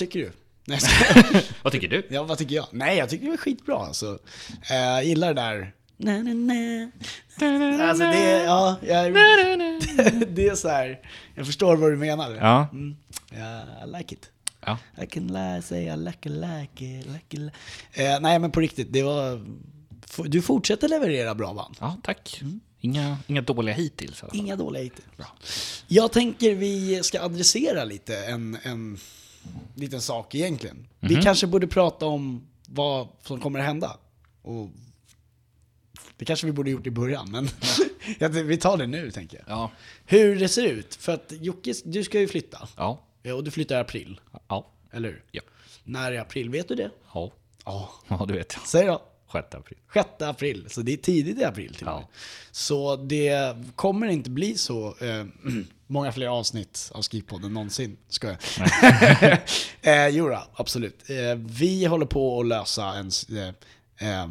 [0.00, 0.32] Tycker du?
[0.64, 0.78] Nej,
[1.62, 2.06] vad tycker du?
[2.10, 2.66] ja, vad tycker jag?
[2.72, 4.18] Nej, jag tycker det är skitbra alltså.
[4.70, 5.72] Eh, Jag gillar det där...
[5.96, 6.90] Na, na, na.
[7.88, 9.12] Alltså det är, ja, jag,
[10.34, 11.00] det är så här.
[11.34, 12.30] jag förstår vad du menar.
[12.34, 12.68] Ja.
[12.72, 12.96] Mm,
[13.30, 14.30] ja, I like it.
[14.66, 14.78] Ja.
[15.02, 17.52] I can lie, say I like it, like it, like it.
[17.92, 19.46] Eh, nej men på riktigt, det var...
[20.28, 21.76] Du fortsätter leverera bra band.
[21.80, 22.42] Ja, tack.
[22.80, 24.24] Inga, inga dåliga hittills.
[24.32, 25.84] Inga dåliga hittills.
[25.86, 28.98] Jag tänker vi ska adressera lite en, en
[29.74, 30.86] liten sak egentligen.
[31.00, 33.96] Vi kanske borde prata om vad som kommer att hända.
[34.42, 34.68] Och
[36.16, 37.44] det kanske vi borde gjort i början, men
[38.06, 39.56] jag tänkte, vi tar det nu tänker jag.
[39.58, 39.70] Ja.
[40.04, 42.68] Hur det ser ut, för att Jocke, du ska ju flytta.
[42.76, 43.00] Ja.
[43.22, 44.70] Ja, Och du flyttar i april, Ja.
[44.92, 45.24] eller hur?
[45.30, 45.42] Ja.
[45.84, 46.90] När i april, vet du det?
[47.14, 47.32] Ja.
[47.64, 47.90] Ja.
[48.08, 48.58] Ja, du vet.
[48.66, 49.02] Säg då.
[49.32, 49.78] 6 april.
[49.94, 52.02] 6 april, så det är tidigt i april till och med.
[52.02, 52.08] Ja.
[52.50, 55.24] Så det kommer inte bli så eh,
[55.90, 58.38] många fler avsnitt av Skrivpodden någonsin, ska jag.
[60.06, 61.10] eh, jo absolut.
[61.10, 63.10] Eh, vi håller på att lösa en...
[63.30, 64.30] Eh, eh,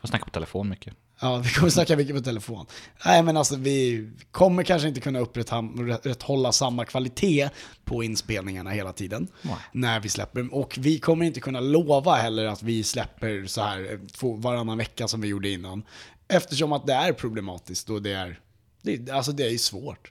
[0.00, 0.94] Får snacka på telefon mycket.
[1.20, 2.66] Ja, vi kommer snacka mycket på telefon.
[3.04, 7.50] Nej, men alltså vi kommer kanske inte kunna upprätthålla samma kvalitet
[7.84, 9.28] på inspelningarna hela tiden.
[9.42, 9.56] Nej.
[9.72, 10.54] När vi släpper.
[10.54, 15.08] Och vi kommer inte kunna lova heller att vi släpper så här eh, varannan vecka
[15.08, 15.82] som vi gjorde innan.
[16.28, 18.40] Eftersom att det är problematiskt och det är,
[18.84, 20.10] det, alltså det är ju svårt.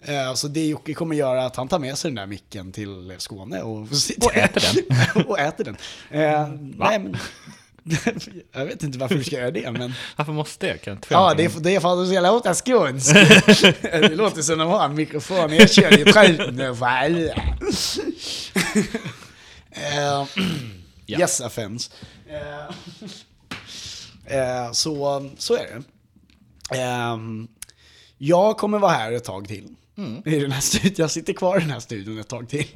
[0.00, 3.14] Eh, Så det Jocke kommer göra att han tar med sig den där micken till
[3.18, 3.78] Skåne och,
[4.22, 4.62] Och äter
[5.14, 5.24] den.
[5.26, 5.76] och äter den.
[6.10, 7.16] Eh, nej, men,
[8.52, 9.92] jag vet inte varför du ska göra det, men...
[10.16, 10.82] Varför måste jag?
[10.82, 13.14] Kan jag inte Ja, det är, det är för att du ska låta skånsk.
[13.82, 16.60] det låter som de har en mikrofon erkänd i truten.
[19.70, 20.26] Eh,
[21.08, 21.18] Ja.
[21.18, 21.90] Yes offense.
[24.26, 25.82] Eh, så, så är det.
[26.80, 27.48] Ehm,
[28.18, 29.68] jag kommer vara här ett tag till.
[30.24, 30.94] I den här studion.
[30.96, 32.66] Jag sitter kvar i den här studion ett tag till.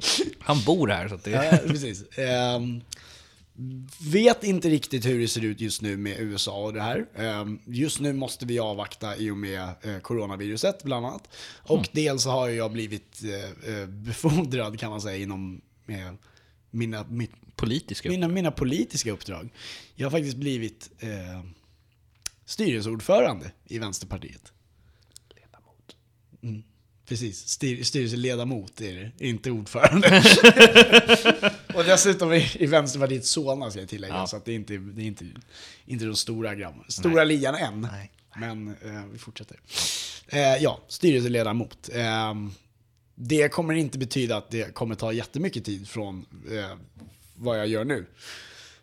[0.41, 1.30] Han bor här så att det...
[1.30, 2.18] Ja, precis.
[2.18, 2.80] Ehm,
[4.01, 7.07] vet inte riktigt hur det ser ut just nu med USA och det här.
[7.16, 11.28] Ehm, just nu måste vi avvakta i och med eh, coronaviruset bland annat.
[11.62, 15.61] Och dels så har jag blivit eh, eh, befordrad kan man säga inom
[16.70, 18.09] mina, mitt, Politiska.
[18.09, 19.49] mina, mina politiska uppdrag.
[19.95, 20.91] Jag har faktiskt blivit
[22.47, 24.53] styrelseordförande i Vänsterpartiet.
[26.41, 26.64] Ledamot.
[27.07, 30.22] Precis, Styr, styrelseledamot är det, inte ordförande.
[31.74, 34.26] och dessutom i, i Vänsterpartiet Solna ska jag tillägga, Ja.
[34.26, 35.26] så att det är inte, det är inte,
[35.86, 36.84] inte de stora grabbarna.
[36.88, 38.11] Stora ligan än, Nej.
[38.36, 39.61] men eh, vi fortsätter.
[40.28, 41.88] Eh, ja, styrelseledamot.
[41.93, 42.34] Eh,
[43.14, 46.76] det kommer inte betyda att det kommer ta jättemycket tid från eh,
[47.36, 48.07] vad jag gör nu.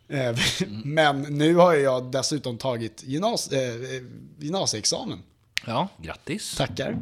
[0.08, 0.38] Eh,
[0.84, 4.03] Men nu har jag dessutom tagit gymnas, eh, eh,
[4.39, 5.20] gymnasieexamen.
[5.66, 6.55] Ja, grattis.
[6.58, 6.97] Tackar.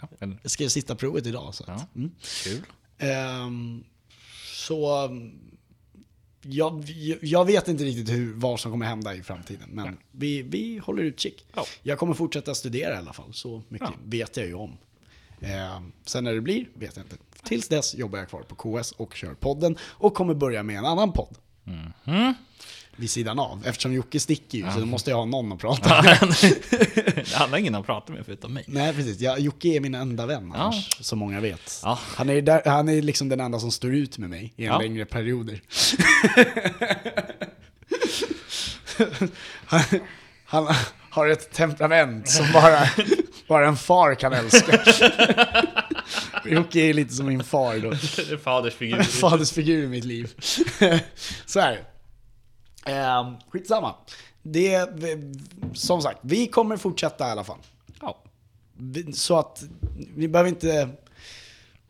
[0.00, 0.08] Ja,
[0.42, 1.54] Jag skrev sista provet idag.
[1.54, 1.86] Så ja.
[1.96, 2.10] mm.
[2.44, 2.62] Kul.
[2.98, 3.84] Ehm,
[4.54, 5.40] så um,
[6.42, 6.84] jag,
[7.22, 11.02] jag vet inte riktigt hur, vad som kommer hända i framtiden, men vi, vi håller
[11.02, 11.46] utkik.
[11.54, 11.64] Ja.
[11.82, 13.94] Jag kommer fortsätta studera i alla fall, så mycket Ja.
[14.04, 14.76] vet jag ju om.
[15.40, 17.16] Ehm, sen när det blir vet jag inte.
[17.42, 20.84] Tills dess jobbar jag kvar på KS och kör podden och kommer börja med en
[20.84, 21.36] annan podd.
[21.66, 22.34] Mm.
[23.00, 23.62] Vid sidan av.
[23.66, 26.18] Eftersom Jocke sticker ju, så då måste jag ha någon att prata med.
[27.14, 28.64] Det handlar ingen att prata med förutom mig.
[28.66, 29.20] Nej, precis.
[29.20, 31.80] Ja, Jocke är min enda vän annars, som många vet.
[31.82, 31.98] Ja.
[32.16, 34.72] Han, är där, han är liksom den enda som står ut med mig i en
[34.72, 34.78] Ja.
[34.78, 35.60] längre perioder.
[39.66, 39.80] han,
[40.44, 40.74] han
[41.10, 42.88] har ett temperament som bara,
[43.48, 44.80] bara en far kan älska.
[46.44, 47.94] Jocke är lite som min far då.
[48.38, 49.02] Fadersfigur.
[49.02, 50.30] Fadersfigur i mitt liv.
[51.46, 51.78] Så här.
[52.86, 53.94] Um, skitsamma.
[54.42, 54.88] Det,
[55.74, 57.58] som sagt, vi kommer fortsätta i alla fall.
[58.00, 58.22] Ja.
[59.14, 59.62] Så att
[60.16, 60.88] vi behöver inte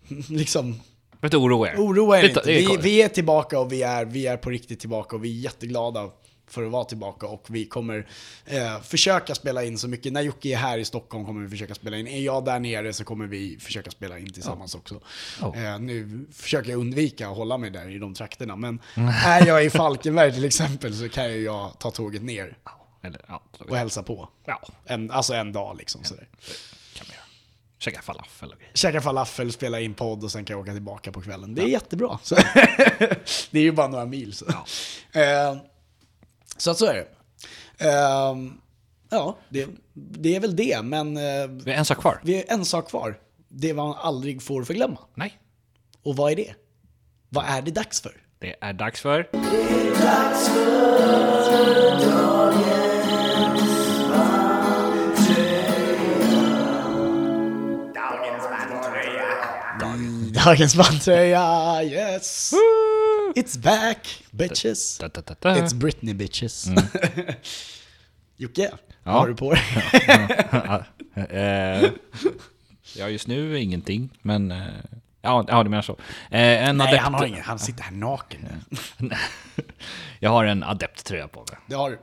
[0.29, 0.81] liksom
[1.23, 1.77] oroa er.
[1.79, 2.43] oroa er inte.
[2.47, 5.43] Vi, vi är tillbaka och vi är, vi är på riktigt tillbaka och vi är
[5.43, 6.11] jätteglada
[6.51, 8.07] för att vara tillbaka och vi kommer
[8.47, 10.13] eh, försöka spela in så mycket.
[10.13, 12.07] När Jocke är här i Stockholm kommer vi försöka spela in.
[12.09, 15.01] Är jag där nere så kommer vi försöka spela in tillsammans också.
[15.41, 15.57] Ja.
[15.57, 18.79] Eh, nu försöker jag undvika att hålla mig där i de trakterna, men
[19.25, 22.57] är jag i Falkenberg till exempel så kan ju jag ta tåget ner
[23.03, 24.29] Eller, ja, och hälsa på.
[24.45, 26.29] ja, En, alltså en dag liksom sådär.
[26.95, 27.25] kan man göra.
[27.79, 28.55] Käka falafel.
[28.75, 31.55] Käka falafel, spela in podd och sen kan jag åka tillbaka på kvällen.
[31.55, 32.19] Det är jättebra.
[32.23, 32.35] Så
[33.51, 34.33] det är ju bara några mil.
[34.35, 34.45] Så,
[35.13, 35.57] Eh,
[36.61, 37.07] så att så är det.
[37.79, 38.37] Eh,
[39.11, 42.21] ja, det, det är väl det, men eh, Vi har en sak kvar.
[42.25, 43.19] vi har en sak kvar.
[43.49, 44.99] Det man aldrig får förglömma.
[45.15, 45.39] Nej.
[46.03, 46.55] Och vad är det?
[47.29, 48.13] Vad är det dags för?
[48.39, 49.29] Det är dags för...
[60.45, 62.53] Dagens bandtröja, yes!
[63.37, 64.99] It's back, bitches!
[64.99, 65.57] Da, da, da.
[65.57, 66.67] It's Britney bitches.
[68.37, 68.79] Jocke, Mm.
[69.05, 69.13] Ja.
[69.13, 69.63] vad har du på dig?
[71.31, 71.91] eh,
[72.97, 74.51] ja, just nu ingenting, men...
[74.51, 74.59] Eh,
[75.23, 75.93] ja, ja, du menar så.
[76.31, 77.43] Eh, Nej, han har ingen.
[77.43, 78.41] Han sitter här naken.
[80.21, 81.59] jag har en adept-tröja på mig.
[81.67, 81.99] Det har du.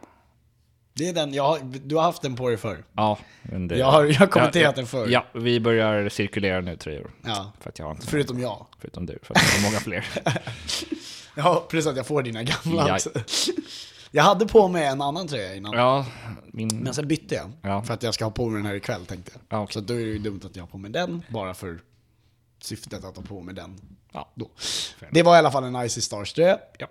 [0.94, 2.84] Det är den, jag har, du har haft den på dig förr.
[2.94, 3.78] Ja, men det...
[3.78, 5.08] Jag har- jag har kommenterat ja, den förr.
[5.10, 7.12] Ja, vi börjar cirkulera nu tröjor.
[7.26, 7.52] Ja.
[7.60, 8.08] För att jag har inte...
[8.08, 8.66] Förutom jag.
[8.80, 10.06] Förutom du, för att jag har många fler.
[11.38, 13.10] Ja, plus att jag får dina gamla också.
[14.12, 15.74] Jag hade på mig en annan tröja innan.
[15.74, 16.06] ja,
[16.48, 16.68] min...
[16.68, 17.52] Men sen bytte jag.
[17.62, 17.84] Ja.
[17.84, 19.60] För att jag ska ha på mig den här ikväll tänkte jag.
[19.60, 19.74] Ja, okej.
[19.74, 21.80] Så då är det ju dumt att jag har på mig den, bara för
[22.62, 23.82] syftet att ha på mig den.
[24.12, 24.32] Ja.
[24.36, 24.50] Då.
[25.12, 26.60] Det var i alla fall en Icy Stars tröja.
[26.78, 26.88] Ja.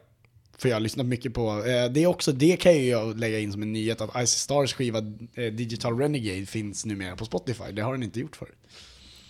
[0.59, 3.39] För jag har lyssnat mycket på, eh, det är också, det kan ju jag lägga
[3.39, 4.99] in som en nyhet att Icy Stars skiva
[5.35, 7.73] eh, Digital Renegade finns numera på Spotify.
[7.73, 8.59] Det har den inte gjort förut.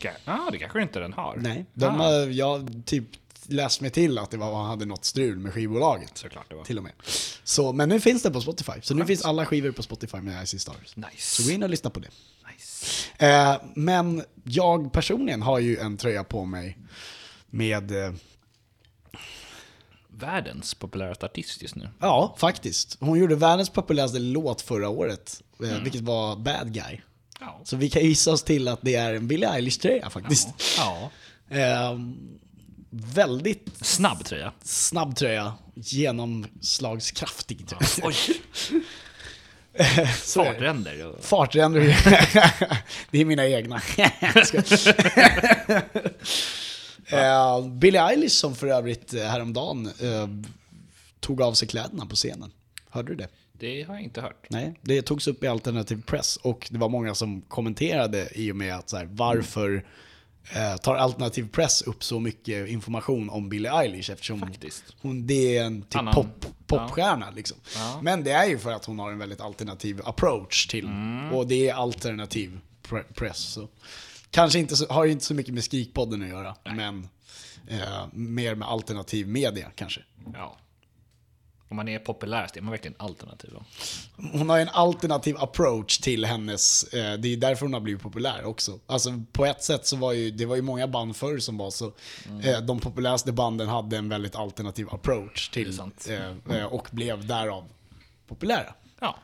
[0.03, 1.37] Ja, ah, det kanske inte den har.
[1.37, 1.67] Nej.
[1.75, 3.05] De ah, har, jag typ
[3.49, 6.19] läst mig till att det var, hade något strul med skivbolaget.
[6.19, 6.65] Såklart det var.
[6.65, 6.93] Till och med.
[7.45, 8.73] Så, men nu finns det på Spotify.
[8.83, 10.97] Så nu finns alla skivor på Spotify med Icy Stars.
[10.97, 11.09] Nice.
[11.43, 12.09] Så gå in och lyssna på det.
[12.53, 12.87] nice.
[13.27, 16.79] Eh, men jag personligen har ju en tröja på mig
[17.51, 18.13] med, eh,
[20.09, 21.89] Världens populäraste artist just nu.
[22.01, 22.97] ja faktiskt.
[23.01, 25.83] Hon gjorde världens populäraste låt förra året, eh, Mm.
[25.83, 27.01] vilket var Bad Guy.
[27.41, 27.61] Ja.
[27.65, 30.49] Så vi kan gissa oss till att det är en Billie Eilish-tröja faktiskt.
[30.79, 31.11] ja.
[31.49, 31.99] Eh,
[32.91, 34.53] väldigt Snabb tröja.
[34.65, 37.83] snabb tröja, genomslagskraftig tröja.
[38.03, 38.15] Oj,
[39.73, 40.07] är det.
[40.07, 41.15] fartränder.
[41.21, 41.81] Fartränder.
[43.11, 43.81] det är mina egna.
[43.81, 44.63] Ska-
[47.13, 50.29] uh, Billie Eilish som för övrigt eh, häromdagen eh,
[51.21, 52.51] tog av sig kläderna på scenen.
[52.91, 53.29] Hörde du det?
[53.53, 54.47] Det har jag inte hört.
[54.51, 58.57] Nej, det togs upp i alternativ press och det var många som kommenterade i och
[58.57, 59.81] med att så här, varför eh,
[60.83, 64.85] tar alternativ press upp så mycket information om Billie Eilish eftersom Faktiskt.
[65.01, 67.57] hon, det är en typ Annan- pop, popstjärna liksom.
[67.77, 67.99] Ja.
[68.03, 71.33] Men det är ju för att hon har en väldigt alternativ approach till, Mm.
[71.33, 73.39] och det är alternativ pre- press.
[73.39, 73.69] Så.
[74.31, 77.09] Kanske inte så, har inte så mycket med Skrikpodden att göra, men
[77.69, 80.01] eh, mer med alternativ media kanske.
[80.35, 80.57] Ja.
[81.69, 83.65] Om man är populär så är man verkligen alternativ då.
[84.39, 88.45] Hon har en alternativ approach till hennes, eh, det är därför hon har blivit populär
[88.45, 88.79] också.
[88.87, 91.71] Alltså på ett sätt så var ju, det var ju många band förr som var
[91.71, 91.93] så,
[92.43, 97.65] eh, de populäraste banden hade en väldigt alternativ approach till, eh, eh, och blev därav
[98.29, 98.75] populära.
[99.01, 99.17] Ja,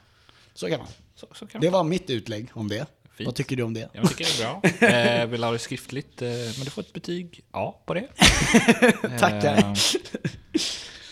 [0.54, 0.88] Så kan man.
[1.14, 1.72] så, så kan Det man.
[1.78, 2.86] var mitt utlägg om det.
[3.14, 3.26] Fint.
[3.26, 3.88] Vad tycker du om det?
[3.92, 5.22] Jag tycker det är bra.
[5.22, 8.08] Eh, vill ha det skriftligt, eh, men du får ett betyg A på det.
[9.18, 9.74] Tackar.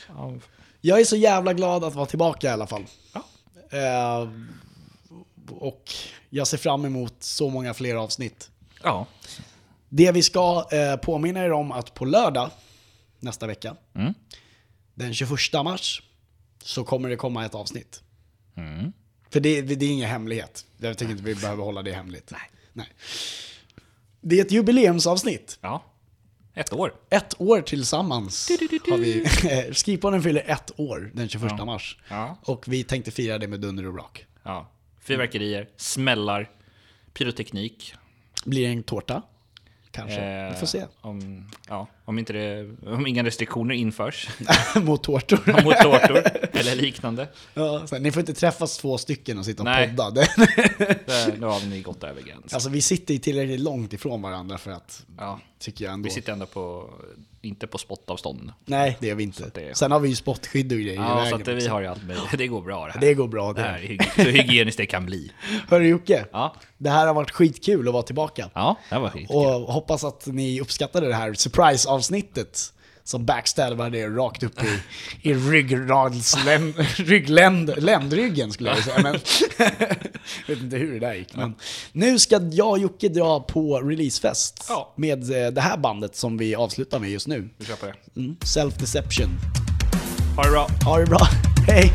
[0.09, 0.35] Ja,
[0.81, 2.85] Jag är så jävla glad att vara tillbaka i alla fall.
[3.13, 3.25] Ja.
[3.79, 4.29] Eh,
[5.51, 5.93] och
[6.31, 8.51] jag ser fram emot så många fler avsnitt.
[8.83, 9.07] ja.
[9.93, 12.51] Det vi ska eh, påminna er om att på lördag
[13.21, 14.15] nästa vecka, Mm.
[14.95, 15.31] den 21
[15.65, 16.03] mars,
[16.65, 18.03] så kommer det komma ett avsnitt.
[18.57, 18.93] Mm.
[19.31, 20.67] För det, det är ingen hemlighet.
[20.79, 22.33] Jag tycker inte vi behöver hålla det hemligt.
[22.73, 22.89] Nej.
[24.21, 25.59] Det är ett jubileumsavsnitt.
[25.61, 25.83] ja.
[26.55, 26.95] Ett år.
[27.11, 28.49] Ett år tillsammans
[28.91, 29.25] har vi.
[29.75, 31.99] Skipodden fyller ett år den 21 mars.
[32.09, 32.37] Ja.
[32.43, 34.27] Och vi tänkte fira det med dunder och brak.
[34.43, 34.71] Ja.
[35.01, 36.51] Fyrverkerier, smällar,
[37.13, 37.95] pyroteknik.
[38.45, 39.23] Blir det en tårta?
[39.91, 40.21] Kanske.
[40.21, 40.85] Eh, Vi får se.
[41.01, 44.29] Om, ja, om, inte det, om inga restriktioner införs
[44.75, 45.63] Mot tårtor.
[45.65, 47.29] mot tårtor eller liknande.
[47.55, 49.89] ja, så, ni får inte träffas två stycken och sitta och Nej.
[49.97, 50.11] podda.
[51.07, 52.51] Det, nu har ni gått över gränsen.
[52.53, 56.05] alltså vi sitter ju tillräckligt långt ifrån varandra för att, Ja, tycker jag ändå.
[56.09, 56.91] vi sitter ändå på,
[57.43, 58.53] inte på spottavstånd.
[58.65, 59.51] Nej, det gör vi inte.
[59.55, 61.67] det- Sen har vi ju spottskydd och grejer i Ja, så vägen att det, vi
[61.67, 62.25] har ju allt möjligt.
[62.39, 63.01] Det går bra det här.
[63.01, 63.69] Det går bra Det det.
[63.69, 65.33] här är hyg- så hygieniskt det kan bli.
[65.69, 68.51] Hörru Jocke, Ja, det här har varit skitkul att vara tillbaka.
[68.55, 69.31] ja det var fint.
[69.31, 71.35] Och hoppas att ni uppskattade det här
[72.01, 72.73] surprise-avsnittet
[73.05, 74.79] som backstabbade er rakt upp i,
[75.31, 79.03] i ryggradsländ, ryggländ, ländryggen skulle jag säga.
[79.03, 79.13] Men
[80.47, 81.37] vet inte hur det där gick.
[81.37, 81.55] Men
[81.93, 84.95] nu ska jag och Jocke dra på releasefest Ja.
[84.97, 87.49] med eh, det här bandet som vi avslutar med just nu.
[87.59, 87.95] Vi kör på det.
[88.21, 88.37] Mm.
[88.37, 89.29] Self-Deception.
[90.37, 90.69] Ha det bra.
[90.85, 91.29] Ha det bra,
[91.67, 91.93] hej!